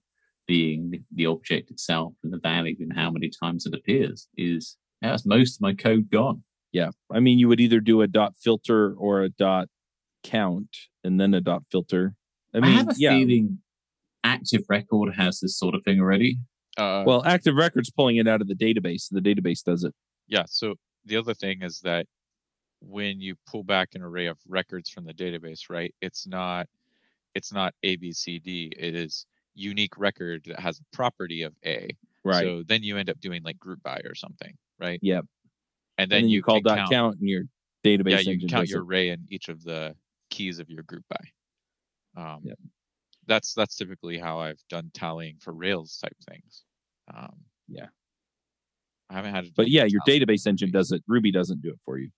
[0.47, 5.25] being the object itself and the value and how many times it appears is that's
[5.25, 6.43] most of my code gone.
[6.71, 6.89] Yeah.
[7.11, 9.67] I mean, you would either do a dot filter or a dot
[10.23, 12.15] count and then a dot filter.
[12.53, 13.11] I mean, I have a yeah.
[13.11, 13.59] feeling
[14.23, 16.37] Active Record has this sort of thing already.
[16.77, 19.07] Uh, Well, Active Records pulling it out of the database.
[19.09, 19.93] The database does it.
[20.27, 20.43] yeah.
[20.47, 22.05] So the other thing is that
[22.81, 25.93] when you pull back an array of records from the database, right?
[26.01, 26.67] It's not
[27.35, 28.73] it's not A B C D.
[28.77, 31.89] It is unique record that has a property of A.
[32.23, 32.43] Right.
[32.43, 34.99] So then you end up doing like group by or something, right?
[35.01, 35.25] Yep.
[35.97, 37.43] And and then, then you, call dot count, and your
[37.83, 38.85] database yeah, you can count your it.
[38.85, 39.95] array in each of the
[40.31, 42.21] keys of your group by.
[42.21, 42.57] Um, Yep.
[43.27, 46.63] That's that's typically how I've done tallying for Rails type things.
[47.13, 47.35] Um,
[47.67, 47.87] Yeah.
[49.09, 49.45] I haven't had.
[49.45, 51.03] to But yeah, your database engine does it.
[51.07, 52.09] Ruby doesn't do it for you.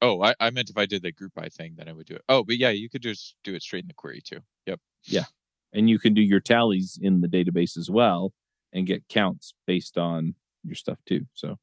[0.00, 2.14] Oh, I, I meant if I did the group by thing, then I would do
[2.14, 2.22] it.
[2.28, 4.40] Oh, but yeah, you could just do it straight in the query too.
[4.66, 4.80] Yep.
[5.04, 5.24] Yeah,
[5.72, 8.32] and you can do your tallies in the database as well
[8.72, 11.26] and get counts based on your stuff too.
[11.34, 11.58] So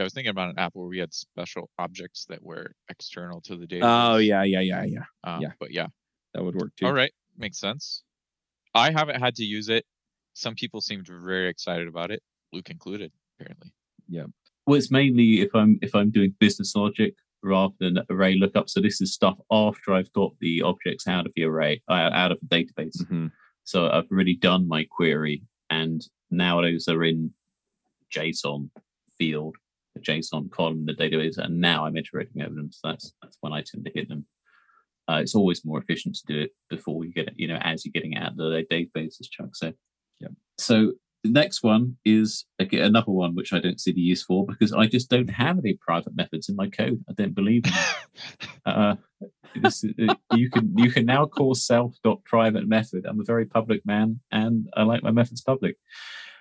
[0.00, 3.56] I was thinking about an app where we had special objects that were external to
[3.56, 4.12] the database.
[4.12, 5.04] Oh yeah, yeah, yeah, yeah.
[5.24, 5.52] Um, yeah.
[5.58, 5.86] But yeah.
[6.34, 6.86] That would work too.
[6.86, 7.12] All right.
[7.36, 8.02] Makes sense.
[8.74, 9.84] I haven't had to use it.
[10.34, 12.22] Some people seemed very excited about it,
[12.52, 13.72] Luke included, apparently.
[14.08, 14.26] Yeah.
[14.66, 18.68] Well, it's mainly if I'm if I'm doing business logic rather than array lookup.
[18.68, 22.32] So this is stuff after I've got the objects out of the array, uh, out
[22.32, 23.02] of the database.
[23.04, 23.32] Mhm.
[23.64, 27.30] So I've already done my query, and now those are in
[28.10, 28.70] JSON
[29.16, 29.56] field,
[29.94, 32.70] the JSON column in the database, and now I'm iterating over them.
[32.72, 34.26] So that's that's when I tend to hit them.
[35.08, 37.84] Uh, it's always more efficient to do it before you get it, you know, as
[37.84, 39.74] you're getting out of the database, as Chuck said.
[40.20, 40.32] Yep.
[40.58, 40.92] So
[41.24, 44.72] the next one is again, another one which I don't see the use for because
[44.72, 47.04] I just don't have any private methods in my code.
[47.08, 47.72] I don't believe in
[48.72, 48.96] uh,
[49.56, 53.04] this, uh, you can you can now call self dot private method.
[53.06, 55.76] I'm a very public man, and I like my methods public.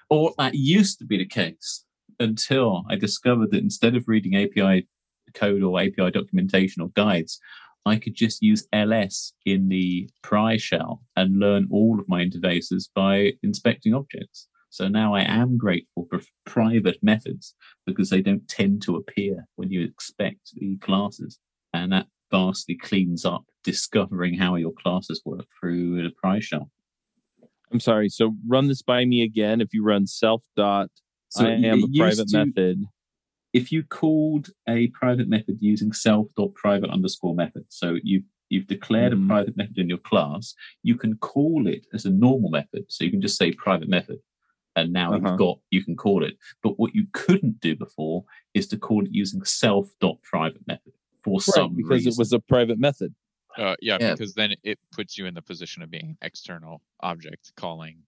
[0.09, 1.85] Or that used to be the case
[2.19, 4.87] until I discovered that instead of reading API
[5.33, 7.39] code or API documentation or guides,
[7.85, 12.89] I could just use ls in the pry shell and learn all of my interfaces
[12.93, 14.47] by inspecting objects.
[14.69, 17.55] So now I am grateful for private methods
[17.85, 21.39] because they don't tend to appear when you expect the classes.
[21.73, 26.69] And that vastly cleans up discovering how your classes work through the pry shell.
[27.71, 28.09] I'm sorry.
[28.09, 29.61] So run this by me again.
[29.61, 30.89] If you run self dot,
[31.29, 32.83] So I it am a used private to- method.
[33.53, 39.25] if you called a private method using self.private underscore method, so you you've declared Mhm.
[39.25, 42.83] a private method in your class, you can call it as a normal method.
[42.89, 44.19] So you can just say private method,
[44.75, 45.29] and now Uh-huh.
[45.29, 46.35] you've got you can call it.
[46.63, 48.25] But what you couldn't do before
[48.55, 52.11] is to call it using self.private method for Right, some because reason.
[52.13, 53.13] it was a private method.
[53.57, 54.13] Uh, yeah, Yeah.
[54.13, 58.03] because then it puts you in the position of being an external object calling.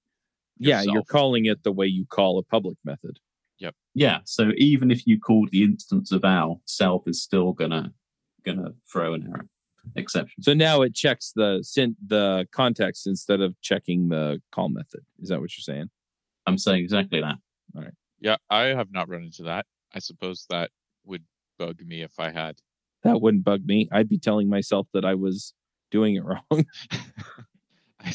[0.67, 3.19] Yeah, you're calling it the way you call a public method.
[3.59, 3.75] Yep.
[3.93, 4.19] Yeah.
[4.25, 7.93] So even if you called the instance of our self is still gonna
[8.45, 9.45] gonna throw an error
[9.95, 10.41] exception.
[10.43, 15.01] So now it checks the sent the context instead of checking the call method.
[15.21, 15.89] Is that what you're saying?
[16.47, 17.37] I'm saying exactly that.
[18.19, 19.65] Yeah, I have not run into that.
[19.93, 20.69] I suppose that
[21.05, 21.23] would
[21.57, 22.57] bug me if I had.
[23.03, 23.89] That wouldn't bug me.
[23.91, 25.53] I'd be telling myself that I was
[25.89, 26.43] doing it wrong.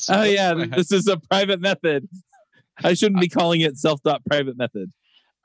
[0.09, 2.09] Oh yeah, if I had- this is a private method.
[2.83, 4.91] I shouldn't be calling it self dot private method.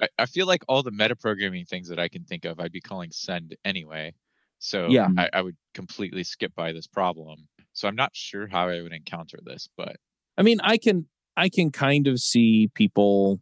[0.02, 2.82] I, I feel like all the metaprogramming things that I can think of, I'd be
[2.82, 4.14] calling send anyway.
[4.60, 5.10] So Yeah.
[5.18, 7.48] I, I would completely skip by this problem.
[7.74, 9.96] So I'm not sure how I would encounter this, but
[10.38, 11.08] I mean, I can
[11.38, 13.42] I can kind of see people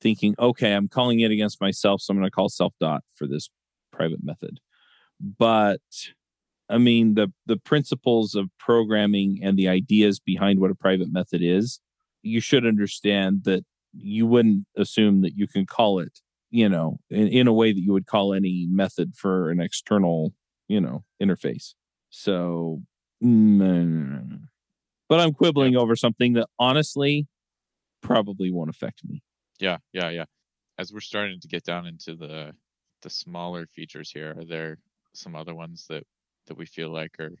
[0.00, 3.26] thinking, okay, I'm calling it against myself, so I'm going to call self dot for
[3.26, 3.50] this
[3.92, 4.60] private method.
[5.20, 5.80] But
[6.68, 11.40] I mean, the the principles of programming and the ideas behind what a private method
[11.42, 11.80] is,
[12.22, 17.28] you should understand that you wouldn't assume that you can call it, you know, in,
[17.28, 20.34] in a way that you would call any method for an external,
[20.68, 21.74] you know, interface.
[22.10, 22.82] So,
[23.22, 24.40] mm,
[25.08, 27.28] but I'm quibbling over something that honestly
[28.02, 29.22] probably won't affect me.
[29.58, 30.24] yeah, yeah, yeah.
[30.78, 32.54] As we're starting to get down into the
[33.02, 34.78] the smaller features here, are there
[35.14, 36.04] some other ones that
[36.46, 37.32] that we feel like are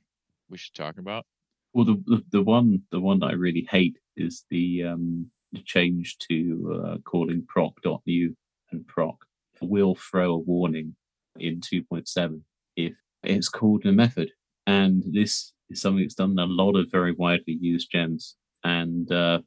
[0.48, 1.26] we should talk about?
[1.72, 5.62] Well, the, the the one the one that I really hate is the um the
[5.62, 8.36] change to uh, calling proc.new
[8.70, 9.16] and proc
[9.62, 10.94] will throw a warning
[11.38, 12.40] in 2.7
[12.76, 14.30] if it's called a method,
[14.66, 18.36] and this is something that's done in a lot of very widely used gems.
[18.64, 19.40] And uh,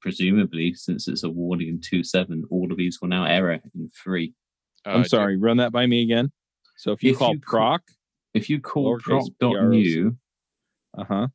[0.00, 4.32] presumably, since it's a warning in 2.7, all of these will now error in 3.
[4.86, 6.32] Uh, I'm sorry, run that by me again.
[6.76, 7.82] So if you If call you proc,
[8.34, 10.16] If you call Lowercase proc.new
[10.96, 11.28] uh huh.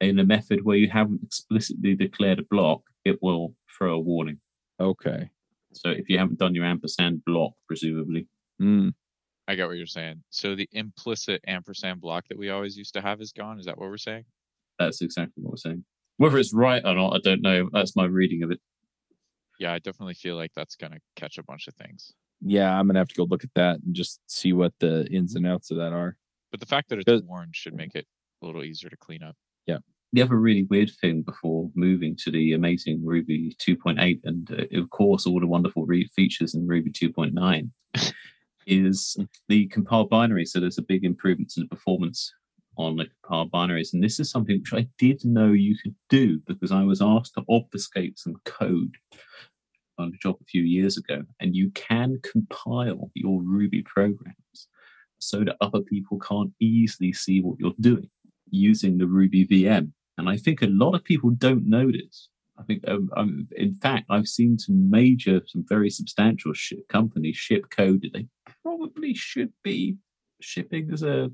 [0.00, 4.38] In a method where you haven't explicitly declared a block, it will throw a warning.
[4.80, 5.30] Okay.
[5.72, 8.26] So if you haven't done your ampersand block, presumably,
[8.60, 8.92] Mm.
[9.48, 10.22] I get what you're saying.
[10.30, 13.58] So the implicit ampersand block that we always used to have is gone.
[13.58, 14.24] Is that what we're saying?
[14.78, 15.84] that's exactly what we're saying.
[16.16, 17.68] Whether it's right or not, I don't know.
[17.70, 18.58] That's my reading of it.
[19.58, 22.12] Yeah, I definitely feel like that's gonna catch a bunch of things.
[22.40, 25.34] Yeah, I'm gonna have to go look at that and just see what the ins
[25.34, 26.16] and outs of that are.
[26.50, 28.06] But the fact that it's Does- warned should make it
[28.42, 29.36] a little easier to clean up.
[30.12, 34.90] The other really weird thing before moving to the amazing Ruby 2.8 and uh, of
[34.90, 37.70] course all the wonderful re- features in Ruby 2.9
[38.66, 39.16] is
[39.48, 40.46] the compiled binary.
[40.46, 42.32] So there's a big improvement in the performance
[42.76, 43.92] on the compiled binaries.
[43.92, 47.34] And this is something which I did know you could do because I was asked
[47.34, 48.96] to obfuscate some code
[49.98, 51.22] on a job a few years ago.
[51.40, 54.34] And you can compile your Ruby programs
[55.18, 58.08] so that other people can't easily see what you're doing
[58.50, 59.92] using the Ruby VM.
[60.20, 62.28] And I think a lot of people don't know this.
[62.58, 67.36] I think, um, um, in fact, I've seen some major, some very substantial ship companies
[67.36, 68.26] ship code that they
[68.62, 69.96] probably should be
[70.40, 71.30] shipping as a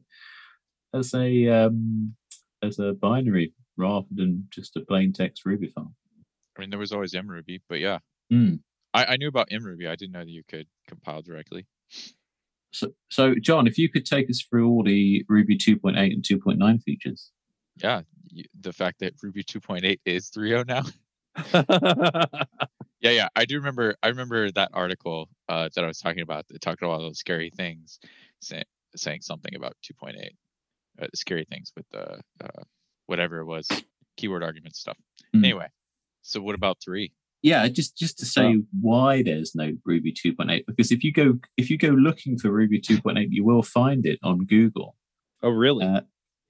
[0.94, 2.14] as a um,
[2.62, 5.92] as a binary rather than just a plain text Ruby file.
[6.56, 7.98] I mean, there was always mruby, but yeah,
[8.32, 8.60] Mm.
[8.94, 9.88] I, I knew about mruby.
[9.88, 11.66] I didn't know that you could compile directly.
[12.72, 16.82] So, so John, if you could take us through all the Ruby 2.8 and 2.9
[16.82, 17.30] features.
[17.76, 18.02] Yeah,
[18.60, 22.44] the fact that Ruby 2.8 is 3.0 now.
[23.00, 23.94] Yeah, yeah, I do remember.
[24.02, 26.48] I remember that article uh, that I was talking about.
[26.48, 28.00] That talked about all those scary things,
[28.40, 28.64] say,
[28.96, 30.16] saying something about 2.8,
[31.00, 32.62] uh, scary things with the uh,
[33.06, 33.68] whatever it was,
[34.16, 34.96] keyword argument stuff.
[35.34, 35.44] Mm.
[35.44, 35.68] Anyway,
[36.22, 37.12] so what about three?
[37.42, 41.70] Yeah, just just to say why there's no Ruby 2.8 because if you go if
[41.70, 44.96] you go looking for Ruby 2.8, you will find it on Google.
[45.42, 45.86] oh, really?
[45.86, 46.00] Uh,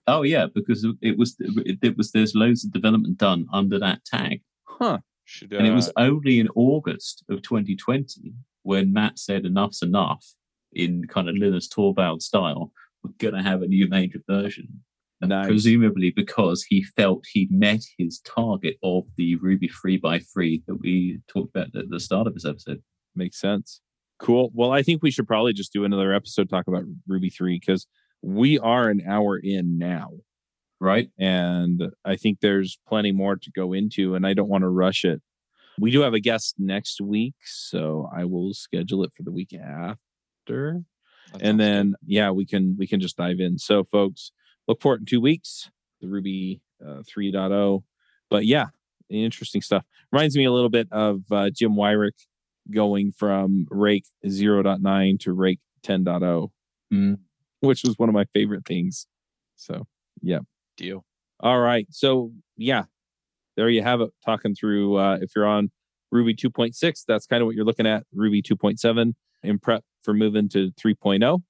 [0.06, 4.04] oh yeah, because it was it, it was there's loads of development done under that
[4.04, 4.98] tag, huh.
[5.24, 8.32] Should and it was uh, only in August of 2020
[8.62, 10.24] when Matz said enough's enough
[10.72, 12.70] in kind of Linus Torvald style.
[13.02, 14.82] We're gonna have a new major version.
[15.20, 15.46] And Nice.
[15.46, 20.76] Presumably because he felt he'd met his target of the Ruby 3 by 3 that
[20.76, 22.82] we talked about at the start of this episode.
[23.14, 23.80] Makes sense.
[24.18, 24.50] Cool.
[24.54, 27.86] Well, I think we should probably just do another episode talk about Ruby 3 because
[28.22, 30.10] we are an hour in now.
[30.78, 31.08] Right?
[31.18, 35.04] And I think there's plenty more to go into, and I don't want to rush
[35.06, 35.22] it.
[35.80, 39.54] We do have a guest next week, so I will schedule it for the week
[39.54, 40.82] after.
[41.40, 44.30] and then yeah we can we can just dive in so folks
[44.68, 45.68] look for it in two weeks
[46.00, 47.82] the ruby uh, 3.0
[48.30, 48.66] but yeah
[49.10, 52.26] interesting stuff reminds me a little bit of uh, Jim Weirich
[52.70, 56.48] going from rake 0.9 to rake 10.0
[56.92, 57.18] Mm.
[57.68, 59.06] which was one of my favorite things.
[59.56, 59.86] So
[60.22, 60.40] yeah.
[60.76, 61.04] deal.
[61.40, 61.86] all right.
[61.90, 62.84] So yeah.
[63.56, 65.70] There you have it talking through uh, if you're on
[66.12, 70.48] ruby 2.6 that's kind of what you're looking at ruby 2.7 in prep for moving
[70.48, 71.42] to 3.0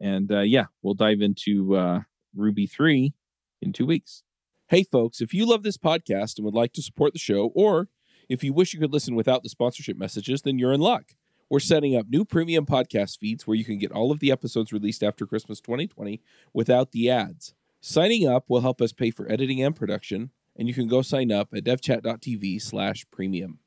[0.00, 2.00] and uh, yeah we'll dive into uh,
[2.34, 3.12] ruby 3
[3.60, 4.22] in two weeks.
[4.68, 7.88] Hey folks if you love this podcast and would like to support the show or
[8.28, 11.12] if you wish you could listen without the sponsorship messages then you're in luck
[11.52, 14.72] we're setting up new premium podcast feeds where you can get all of the episodes
[14.72, 16.18] released after christmas 2020
[16.54, 17.52] without the ads.
[17.82, 21.30] Signing up will help us pay for editing and production and you can go sign
[21.30, 23.58] up at devchat.tv slash premium.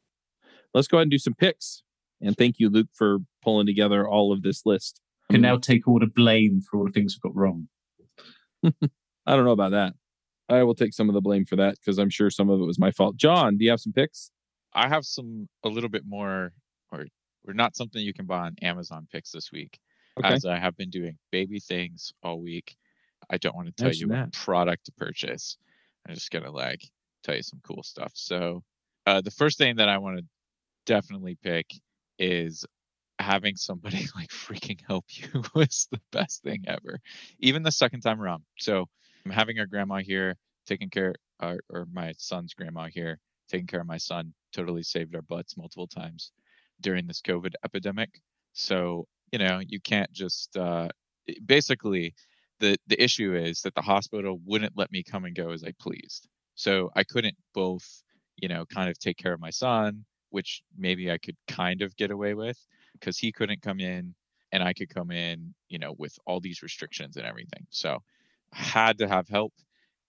[0.74, 1.84] Let's go ahead and do some picks.
[2.20, 5.00] And thank you luke for pulling together all of this list.
[5.30, 7.68] Can um, now take all the blame for all the things we've got wrong.
[8.64, 9.94] i don't know about that.
[10.50, 12.66] I will take some of the blame for that because i'm sure some of it
[12.66, 13.16] was my fault.
[13.16, 14.32] John do you have some picks?
[14.74, 16.52] I have some a little bit more,
[16.92, 17.06] or
[17.48, 19.80] or not something you can buy on Amazon picks this week,
[20.18, 20.36] Okay.
[20.36, 22.78] as I have been doing baby things all week.
[23.30, 24.30] I don't want to tell Mention you that.
[24.30, 25.58] what product to purchase.
[26.08, 26.82] I'm just gonna like
[27.24, 28.12] tell you some cool stuff.
[28.16, 28.64] So,
[29.06, 30.26] uh, the first thing that I want to
[30.86, 31.68] definitely pick
[32.20, 32.66] is
[33.20, 37.00] having somebody like freaking help you was the best thing ever,
[37.40, 38.44] even the second time around.
[38.60, 38.86] So,
[39.26, 40.38] I'm having our grandma here
[40.68, 43.20] taking care, uh, or my son's grandma here
[43.50, 46.32] taking care of my son totally saved our butts multiple times
[46.82, 48.22] during this covid epidemic.
[48.54, 50.90] So you know you can't just uh
[51.46, 52.14] basically
[52.60, 55.72] the the issue is that the hospital wouldn't let me come and go as i
[55.80, 56.28] pleased.
[56.56, 58.04] So i couldn't both
[58.38, 61.96] you know kind of take care of my son which maybe i could kind of
[61.96, 62.58] get away with
[62.94, 64.14] because he couldn't come in
[64.52, 67.66] and i could come in you know with all these restrictions and everything.
[67.70, 68.00] So
[68.54, 69.54] I had to have help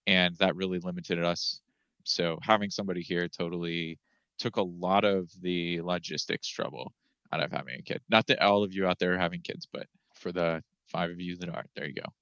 [0.07, 1.61] and that really limited us.
[2.05, 3.99] So having somebody here totally
[4.39, 6.93] took a lot of the logistics trouble
[7.33, 8.01] out of having a kid.
[8.09, 11.21] Not that all of you out there are having kids, but for the five of
[11.21, 12.13] you that are, there you go.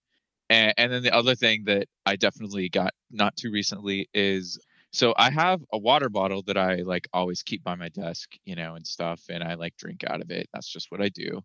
[0.50, 4.58] And, and then the other thing that I definitely got not too recently is
[4.92, 8.54] so I have a water bottle that I like always keep by my desk, you
[8.54, 10.48] know, and stuff, and I like drink out of it.
[10.52, 11.40] That's just what I do.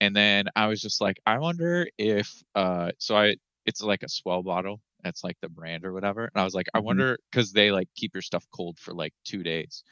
[0.00, 4.08] And then I was just like, I wonder if uh so I it's like a
[4.08, 4.80] S'well bottle.
[5.04, 6.24] That's like the brand or whatever.
[6.24, 6.84] And I was like, I Mhm.
[6.84, 9.84] wonder because they like keep your stuff cold for like two days.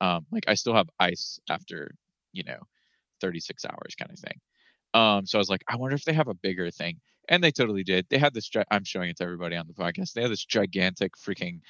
[0.00, 1.94] Um, like I still have ice after,
[2.32, 2.60] you know,
[3.20, 4.40] 36 hours kind of thing.
[4.94, 7.00] Um, so I was like, I wonder if they have a bigger thing.
[7.28, 8.06] And they totally did.
[8.08, 8.48] They had this.
[8.48, 10.12] gi- I'm showing it to everybody on the podcast.
[10.12, 11.60] They had this gigantic freaking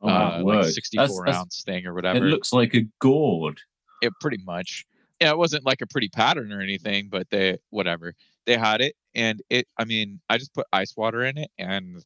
[0.00, 2.18] Oh, uh, like 64 That's- that's- ounce thing or whatever.
[2.26, 3.60] It looks like a gourd.
[4.02, 4.84] it pretty much.
[5.20, 8.96] Yeah, it wasn't like a pretty pattern or anything, but they whatever they had it,
[9.14, 9.68] and it.
[9.78, 12.04] I mean, I just put ice water in it, and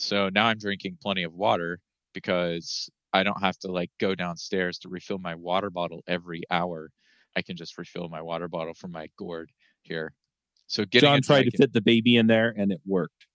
[0.00, 1.78] so now I'm drinking plenty of water
[2.14, 6.90] because I don't have to like go downstairs to refill my water bottle every hour.
[7.36, 9.50] I can just refill my water bottle from my gourd
[9.82, 10.14] here.
[10.66, 13.26] So getting John a tried to gigan- fit the baby in there and it worked.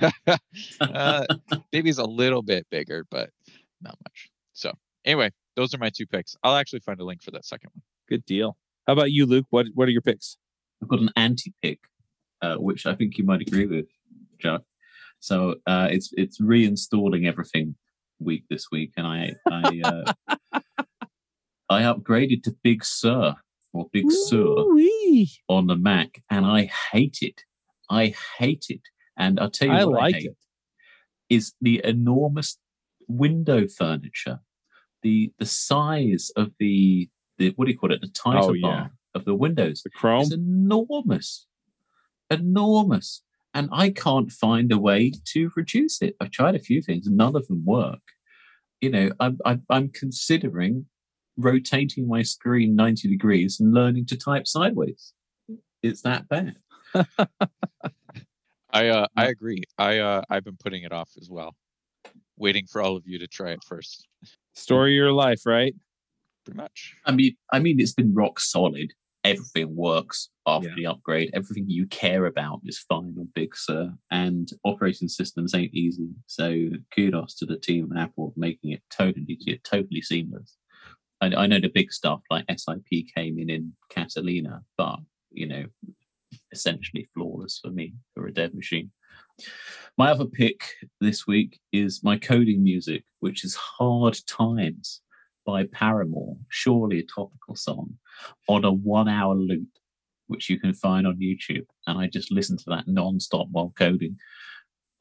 [0.80, 1.26] uh,
[1.70, 3.30] baby's a little bit bigger, but
[3.82, 4.30] not much.
[4.54, 4.72] So
[5.04, 6.36] anyway, those are my two picks.
[6.42, 7.82] I'll actually find a link for that second one.
[8.08, 8.56] Good deal.
[8.86, 9.46] How about you, Luke?
[9.50, 10.38] What what are your picks?
[10.82, 11.80] I've got an anti pick,
[12.40, 13.86] uh, which I think you might agree with,
[14.40, 14.62] Chuck.
[15.22, 17.76] So uh, it's it's reinstalling everything
[18.18, 20.12] week this week, and I I uh,
[21.70, 23.36] I upgraded to Big Sur
[23.72, 25.30] or Big Sur Ooh-wee.
[25.48, 27.42] on the Mac, and I hate it.
[27.88, 28.82] I hate it,
[29.16, 30.36] and I'll tell you I what like I hate it.
[31.30, 32.58] is the enormous
[33.06, 34.40] window furniture,
[35.02, 37.08] the the size of the
[37.38, 38.60] the what do you call it, the title Oh, yeah.
[38.68, 40.22] bar of the windows The Chrome.
[40.22, 41.46] it's enormous,
[42.28, 43.22] enormous,
[43.54, 46.16] and I can't find a way to reduce it.
[46.20, 48.00] I've tried a few things, none of them work.
[48.80, 50.86] You know, I'm I'm, I'm considering
[51.36, 55.12] rotating my screen ninety degrees and learning to type sideways.
[55.82, 56.56] It's that bad.
[58.72, 59.62] I uh I agree.
[59.78, 61.54] I uh I've been putting it off as well.
[62.36, 64.06] Waiting for all of you to try it first.
[64.54, 65.74] Story of your life, right?
[66.44, 66.94] Pretty much.
[67.06, 68.92] I mean, I mean, it's been rock solid.
[69.24, 70.74] Everything works after Yeah.
[70.76, 71.30] the upgrade.
[71.32, 76.08] Everything you care about is fine on Big Sur, and operating systems ain't easy.
[76.26, 80.56] So kudos to the team at Apple making it totally, totally seamless.
[81.20, 84.98] I, I know the big stuff like SIP came in in Catalina, but
[85.30, 85.64] you know,
[86.52, 88.90] essentially flawless for me for a dev machine.
[89.96, 90.62] My other pick
[91.00, 95.00] this week is my coding music, which is Hard Times
[95.44, 97.98] by Paramore, surely a topical song,
[98.48, 99.68] on a one hour loop,
[100.32, 101.66] which you can find on YouTube.
[101.86, 104.16] And I just listen to that non-stop while coding.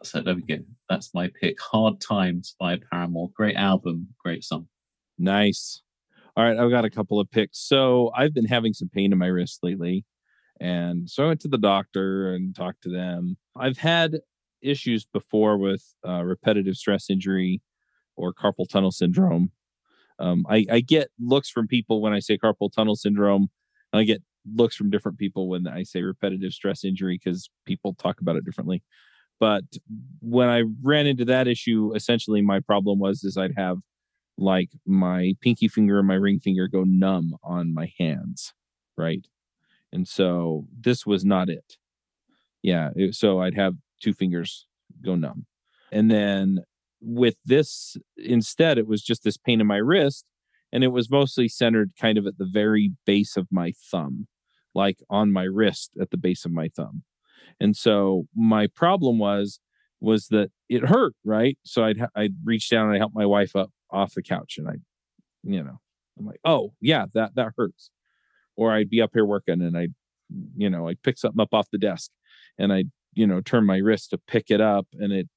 [0.03, 0.57] So there we go.
[0.89, 1.59] That's my pick.
[1.59, 3.31] Hard Times by Paramore.
[3.33, 4.67] Great album, great song.
[5.17, 5.81] Nice.
[6.35, 7.59] All right, I've got a couple of picks.
[7.59, 10.05] So I've been having some pain in my wrist lately.
[10.59, 13.37] And so I went to the doctor and talked to them.
[13.55, 14.19] I've had
[14.61, 17.61] issues before with uh, repetitive stress injury
[18.15, 19.51] or carpal tunnel syndrome.
[20.19, 23.49] Um, I, I get looks from people when I say carpal tunnel syndrome.
[23.91, 24.21] and I get
[24.55, 28.45] looks from different people when I say repetitive stress injury because people talk about it
[28.45, 28.83] differently.
[29.39, 29.63] But
[30.21, 33.77] when I ran into that issue, essentially my problem was is I'd have
[34.37, 38.53] like my pinky finger and my ring finger go numb on my hands,
[38.97, 39.25] right?
[39.93, 41.77] And so this was not it.
[42.63, 44.67] Yeah, it- so I'd have two fingers
[45.01, 45.45] go numb.
[45.91, 46.63] And then
[47.01, 50.25] with this instead it was just this pain in my wrist
[50.71, 54.27] and it was mostly centered kind of at the very base of my thumb,
[54.73, 57.03] like on my wrist at the base of my thumb.
[57.59, 59.59] And so my problem was
[59.99, 61.57] was that it hurt, right?
[61.63, 64.67] So I'd I'd reach down and I help my wife up off the couch and
[64.67, 64.75] I
[65.43, 65.79] you know,
[66.19, 67.91] I'm like, "Oh, yeah, that that hurts."
[68.57, 69.89] Or I'd be up here working and I
[70.57, 72.11] you know, I'd pick something up off the desk
[72.57, 75.29] and I'd, you know, turn my wrist to pick it up and it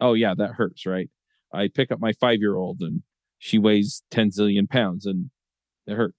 [0.00, 1.10] oh yeah, that hurts, right?
[1.52, 3.02] I pick up my 5-year-old and
[3.44, 5.28] she weighs 10 zillion pounds and
[5.86, 6.14] it hurt.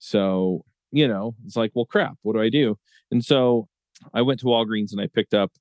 [0.00, 2.76] So, you know, it's like, well, crap, what do I do?
[3.12, 3.68] And so
[4.12, 5.52] I went to Walgreens and I picked up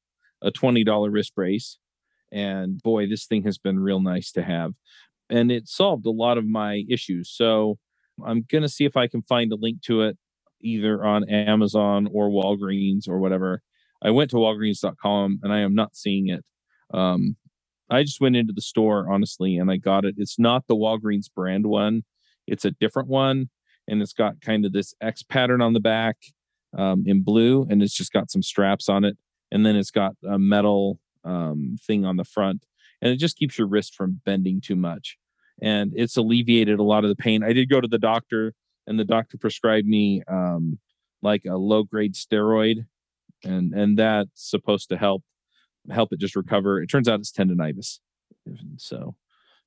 [0.41, 1.77] a $20 wrist brace.
[2.31, 4.71] And boy, this thing has been real nice to have.
[5.29, 7.29] And it solved a lot of my issues.
[7.29, 7.77] So
[8.25, 10.17] I'm going to see if I can find a link to it
[10.59, 13.61] either on Amazon or Walgreens or whatever.
[14.01, 16.43] I went to walgreens.com and I am not seeing it.
[16.91, 17.35] Um,
[17.89, 20.15] I just went into the store, honestly, and I got it.
[20.17, 22.03] It's not the Walgreens brand one,
[22.47, 23.49] it's a different one.
[23.87, 26.17] And it's got kind of this X pattern on the back
[26.75, 29.15] um, in blue, and it's just got some straps on it.
[29.51, 32.65] And then it's got a metal um, thing on the front.
[33.01, 35.17] and it just keeps your wrist from bending too much.
[35.61, 37.43] And it's alleviated a lot of the pain.
[37.43, 38.53] I did go to the doctor,
[38.87, 40.79] and the doctor prescribed me um,
[41.21, 42.85] like a low grade steroid,
[43.43, 45.23] and and that's supposed to help
[45.91, 46.81] help it just recover.
[46.81, 47.99] It turns out it's tendonitis.
[48.77, 49.15] So,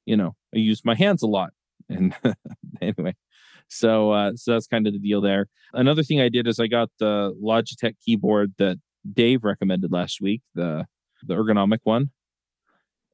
[0.07, 1.51] you know, I use my hands a lot,
[1.89, 2.15] and
[2.81, 3.15] anyway,
[3.69, 5.49] so uh, so that's kind of the deal there.
[5.73, 8.79] Another thing I did is I got the Logitech keyboard that
[9.13, 10.87] Dave recommended last week, the
[11.23, 12.11] the ergonomic one.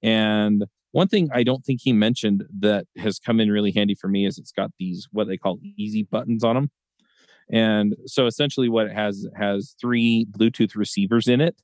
[0.02, 4.06] And one thing I don't think he mentioned that has come in really handy for
[4.06, 6.70] me is it's got these what they call easy buttons on them.
[7.50, 11.56] And so essentially what it has has three Bluetooth receivers in it.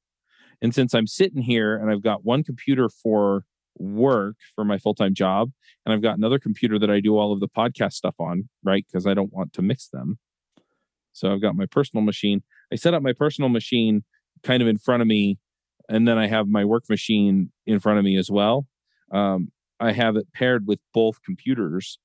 [0.63, 3.45] And since I'm sitting here and I've got one computer for
[3.79, 5.53] work for my full-time job
[5.85, 8.85] and I've got another computer that I do all of the podcast stuff on, right?
[8.87, 10.19] Because I don't want to mix them.
[11.13, 12.43] So I've got my personal machine.
[12.73, 14.05] I set up my personal machine
[14.43, 15.39] kind of in front of me
[15.89, 18.67] and then I have my work machine in front of me as well.
[19.13, 19.51] Um,
[19.81, 21.99] I have it paired with both computers.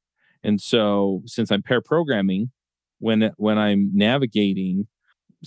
[0.43, 2.51] And so since I'm pair programming,
[2.99, 4.87] when when I'm navigating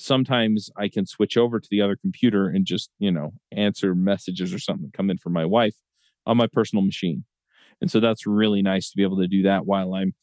[0.00, 4.52] sometimes I can switch over to the other computer and just, you know, answer messages
[4.54, 5.76] or something come in from my wife
[6.26, 7.24] on my personal machine.
[7.80, 10.14] And so that's really nice to be able to do that while I'm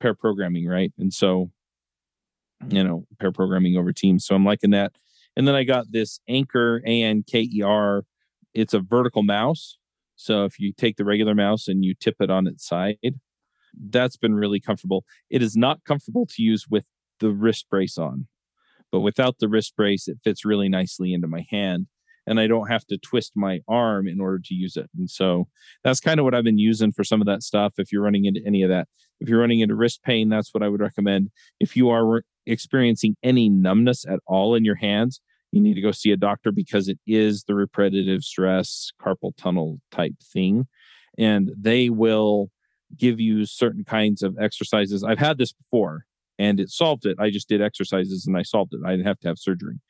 [0.00, 0.92] pair programming, right?
[0.98, 1.50] And so,
[2.68, 4.26] you know, pair programming over Teams.
[4.26, 4.92] So I'm liking that.
[5.36, 8.04] And then I got this Anker A N K E R.
[8.52, 9.78] It's a vertical mouse.
[10.16, 12.98] So if you take the regular mouse and you tip it on its side,
[13.90, 15.04] that's been really comfortable.
[15.30, 16.86] It is not comfortable to use with
[17.20, 18.28] the wrist brace on,
[18.94, 21.88] but without the wrist brace, it fits really nicely into my hand
[22.28, 24.88] and I don't have to twist my arm in order to use it.
[24.96, 25.48] And so
[25.82, 27.74] that's kind of what I've been using for some of that stuff.
[27.76, 28.86] If you're running into any of that,
[29.18, 31.30] if you're running into wrist pain, that's what I would recommend.
[31.58, 35.20] If you are experiencing any numbness at all in your hands,
[35.50, 39.80] you need to go see a doctor because it is the repetitive stress carpal tunnel
[39.90, 40.68] type thing.
[41.18, 42.52] And they will
[42.96, 45.02] give you certain kinds of exercises.
[45.02, 46.04] I've had this before
[46.38, 47.16] and it solved it.
[47.20, 48.80] I just did exercises and I solved it.
[48.84, 49.80] I didn't have to have surgery.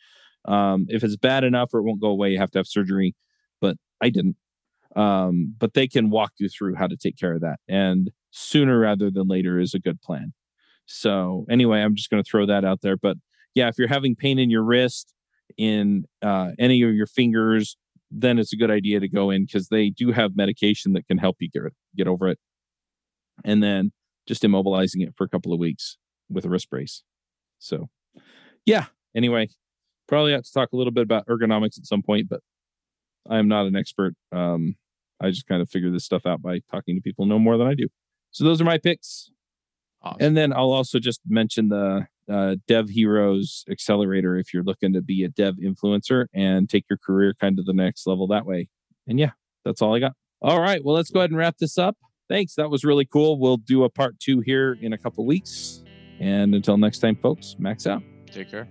[0.47, 3.15] Um, if it's bad enough or it won't go away, you have to have surgery.
[3.61, 4.37] But I didn't.
[4.95, 7.59] Um, but they can walk you through how to take care of that.
[7.69, 10.33] And sooner rather than later is a good plan.
[10.87, 12.97] So anyway, I'm just going to throw that out there.
[12.97, 13.17] But
[13.55, 15.15] yeah, if you're having pain in your wrist,
[15.57, 17.77] in uh, any of your fingers,
[18.11, 21.19] then it's a good idea to go in because they do have medication that can
[21.19, 21.63] help you get
[21.97, 22.39] get over it.
[23.45, 23.93] And then
[24.27, 25.97] just immobilizing it for a couple of weeks
[26.31, 27.03] with a wrist brace.
[27.59, 27.89] So,
[28.65, 28.87] yeah.
[29.15, 29.49] Anyway,
[30.09, 32.41] probably have to talk a little bit about ergonomics at some point, but
[33.29, 34.15] I am not an expert.
[34.33, 34.77] Um,
[35.21, 37.67] I just kind of figure this stuff out by talking to people no more than
[37.67, 37.89] I do.
[38.31, 39.31] So those are my picks.
[40.03, 40.19] Awesome.
[40.21, 45.01] And then I'll also just mention the uh, Dev Heroes Accelerator if you're looking to
[45.01, 48.69] be a dev influencer and take your career kind of the next level that way.
[49.07, 49.33] And yeah,
[49.65, 50.13] that's all I got.
[50.43, 50.85] All right.
[50.85, 51.97] Well, let's go ahead and wrap this up.
[52.29, 52.55] Thanks.
[52.55, 53.39] That was really cool.
[53.39, 55.84] We'll do a part two here in a couple weeks.
[56.21, 58.03] And until next time, folks, max out.
[58.31, 58.69] Take care.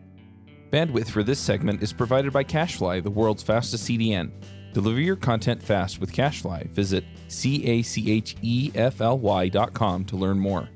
[0.72, 4.32] Bandwidth for this segment is provided by CacheFly, the world's fastest CDN.
[4.74, 6.70] Deliver your content fast with CacheFly.
[6.72, 10.68] Visit C A C H E F L Y dot com to learn more.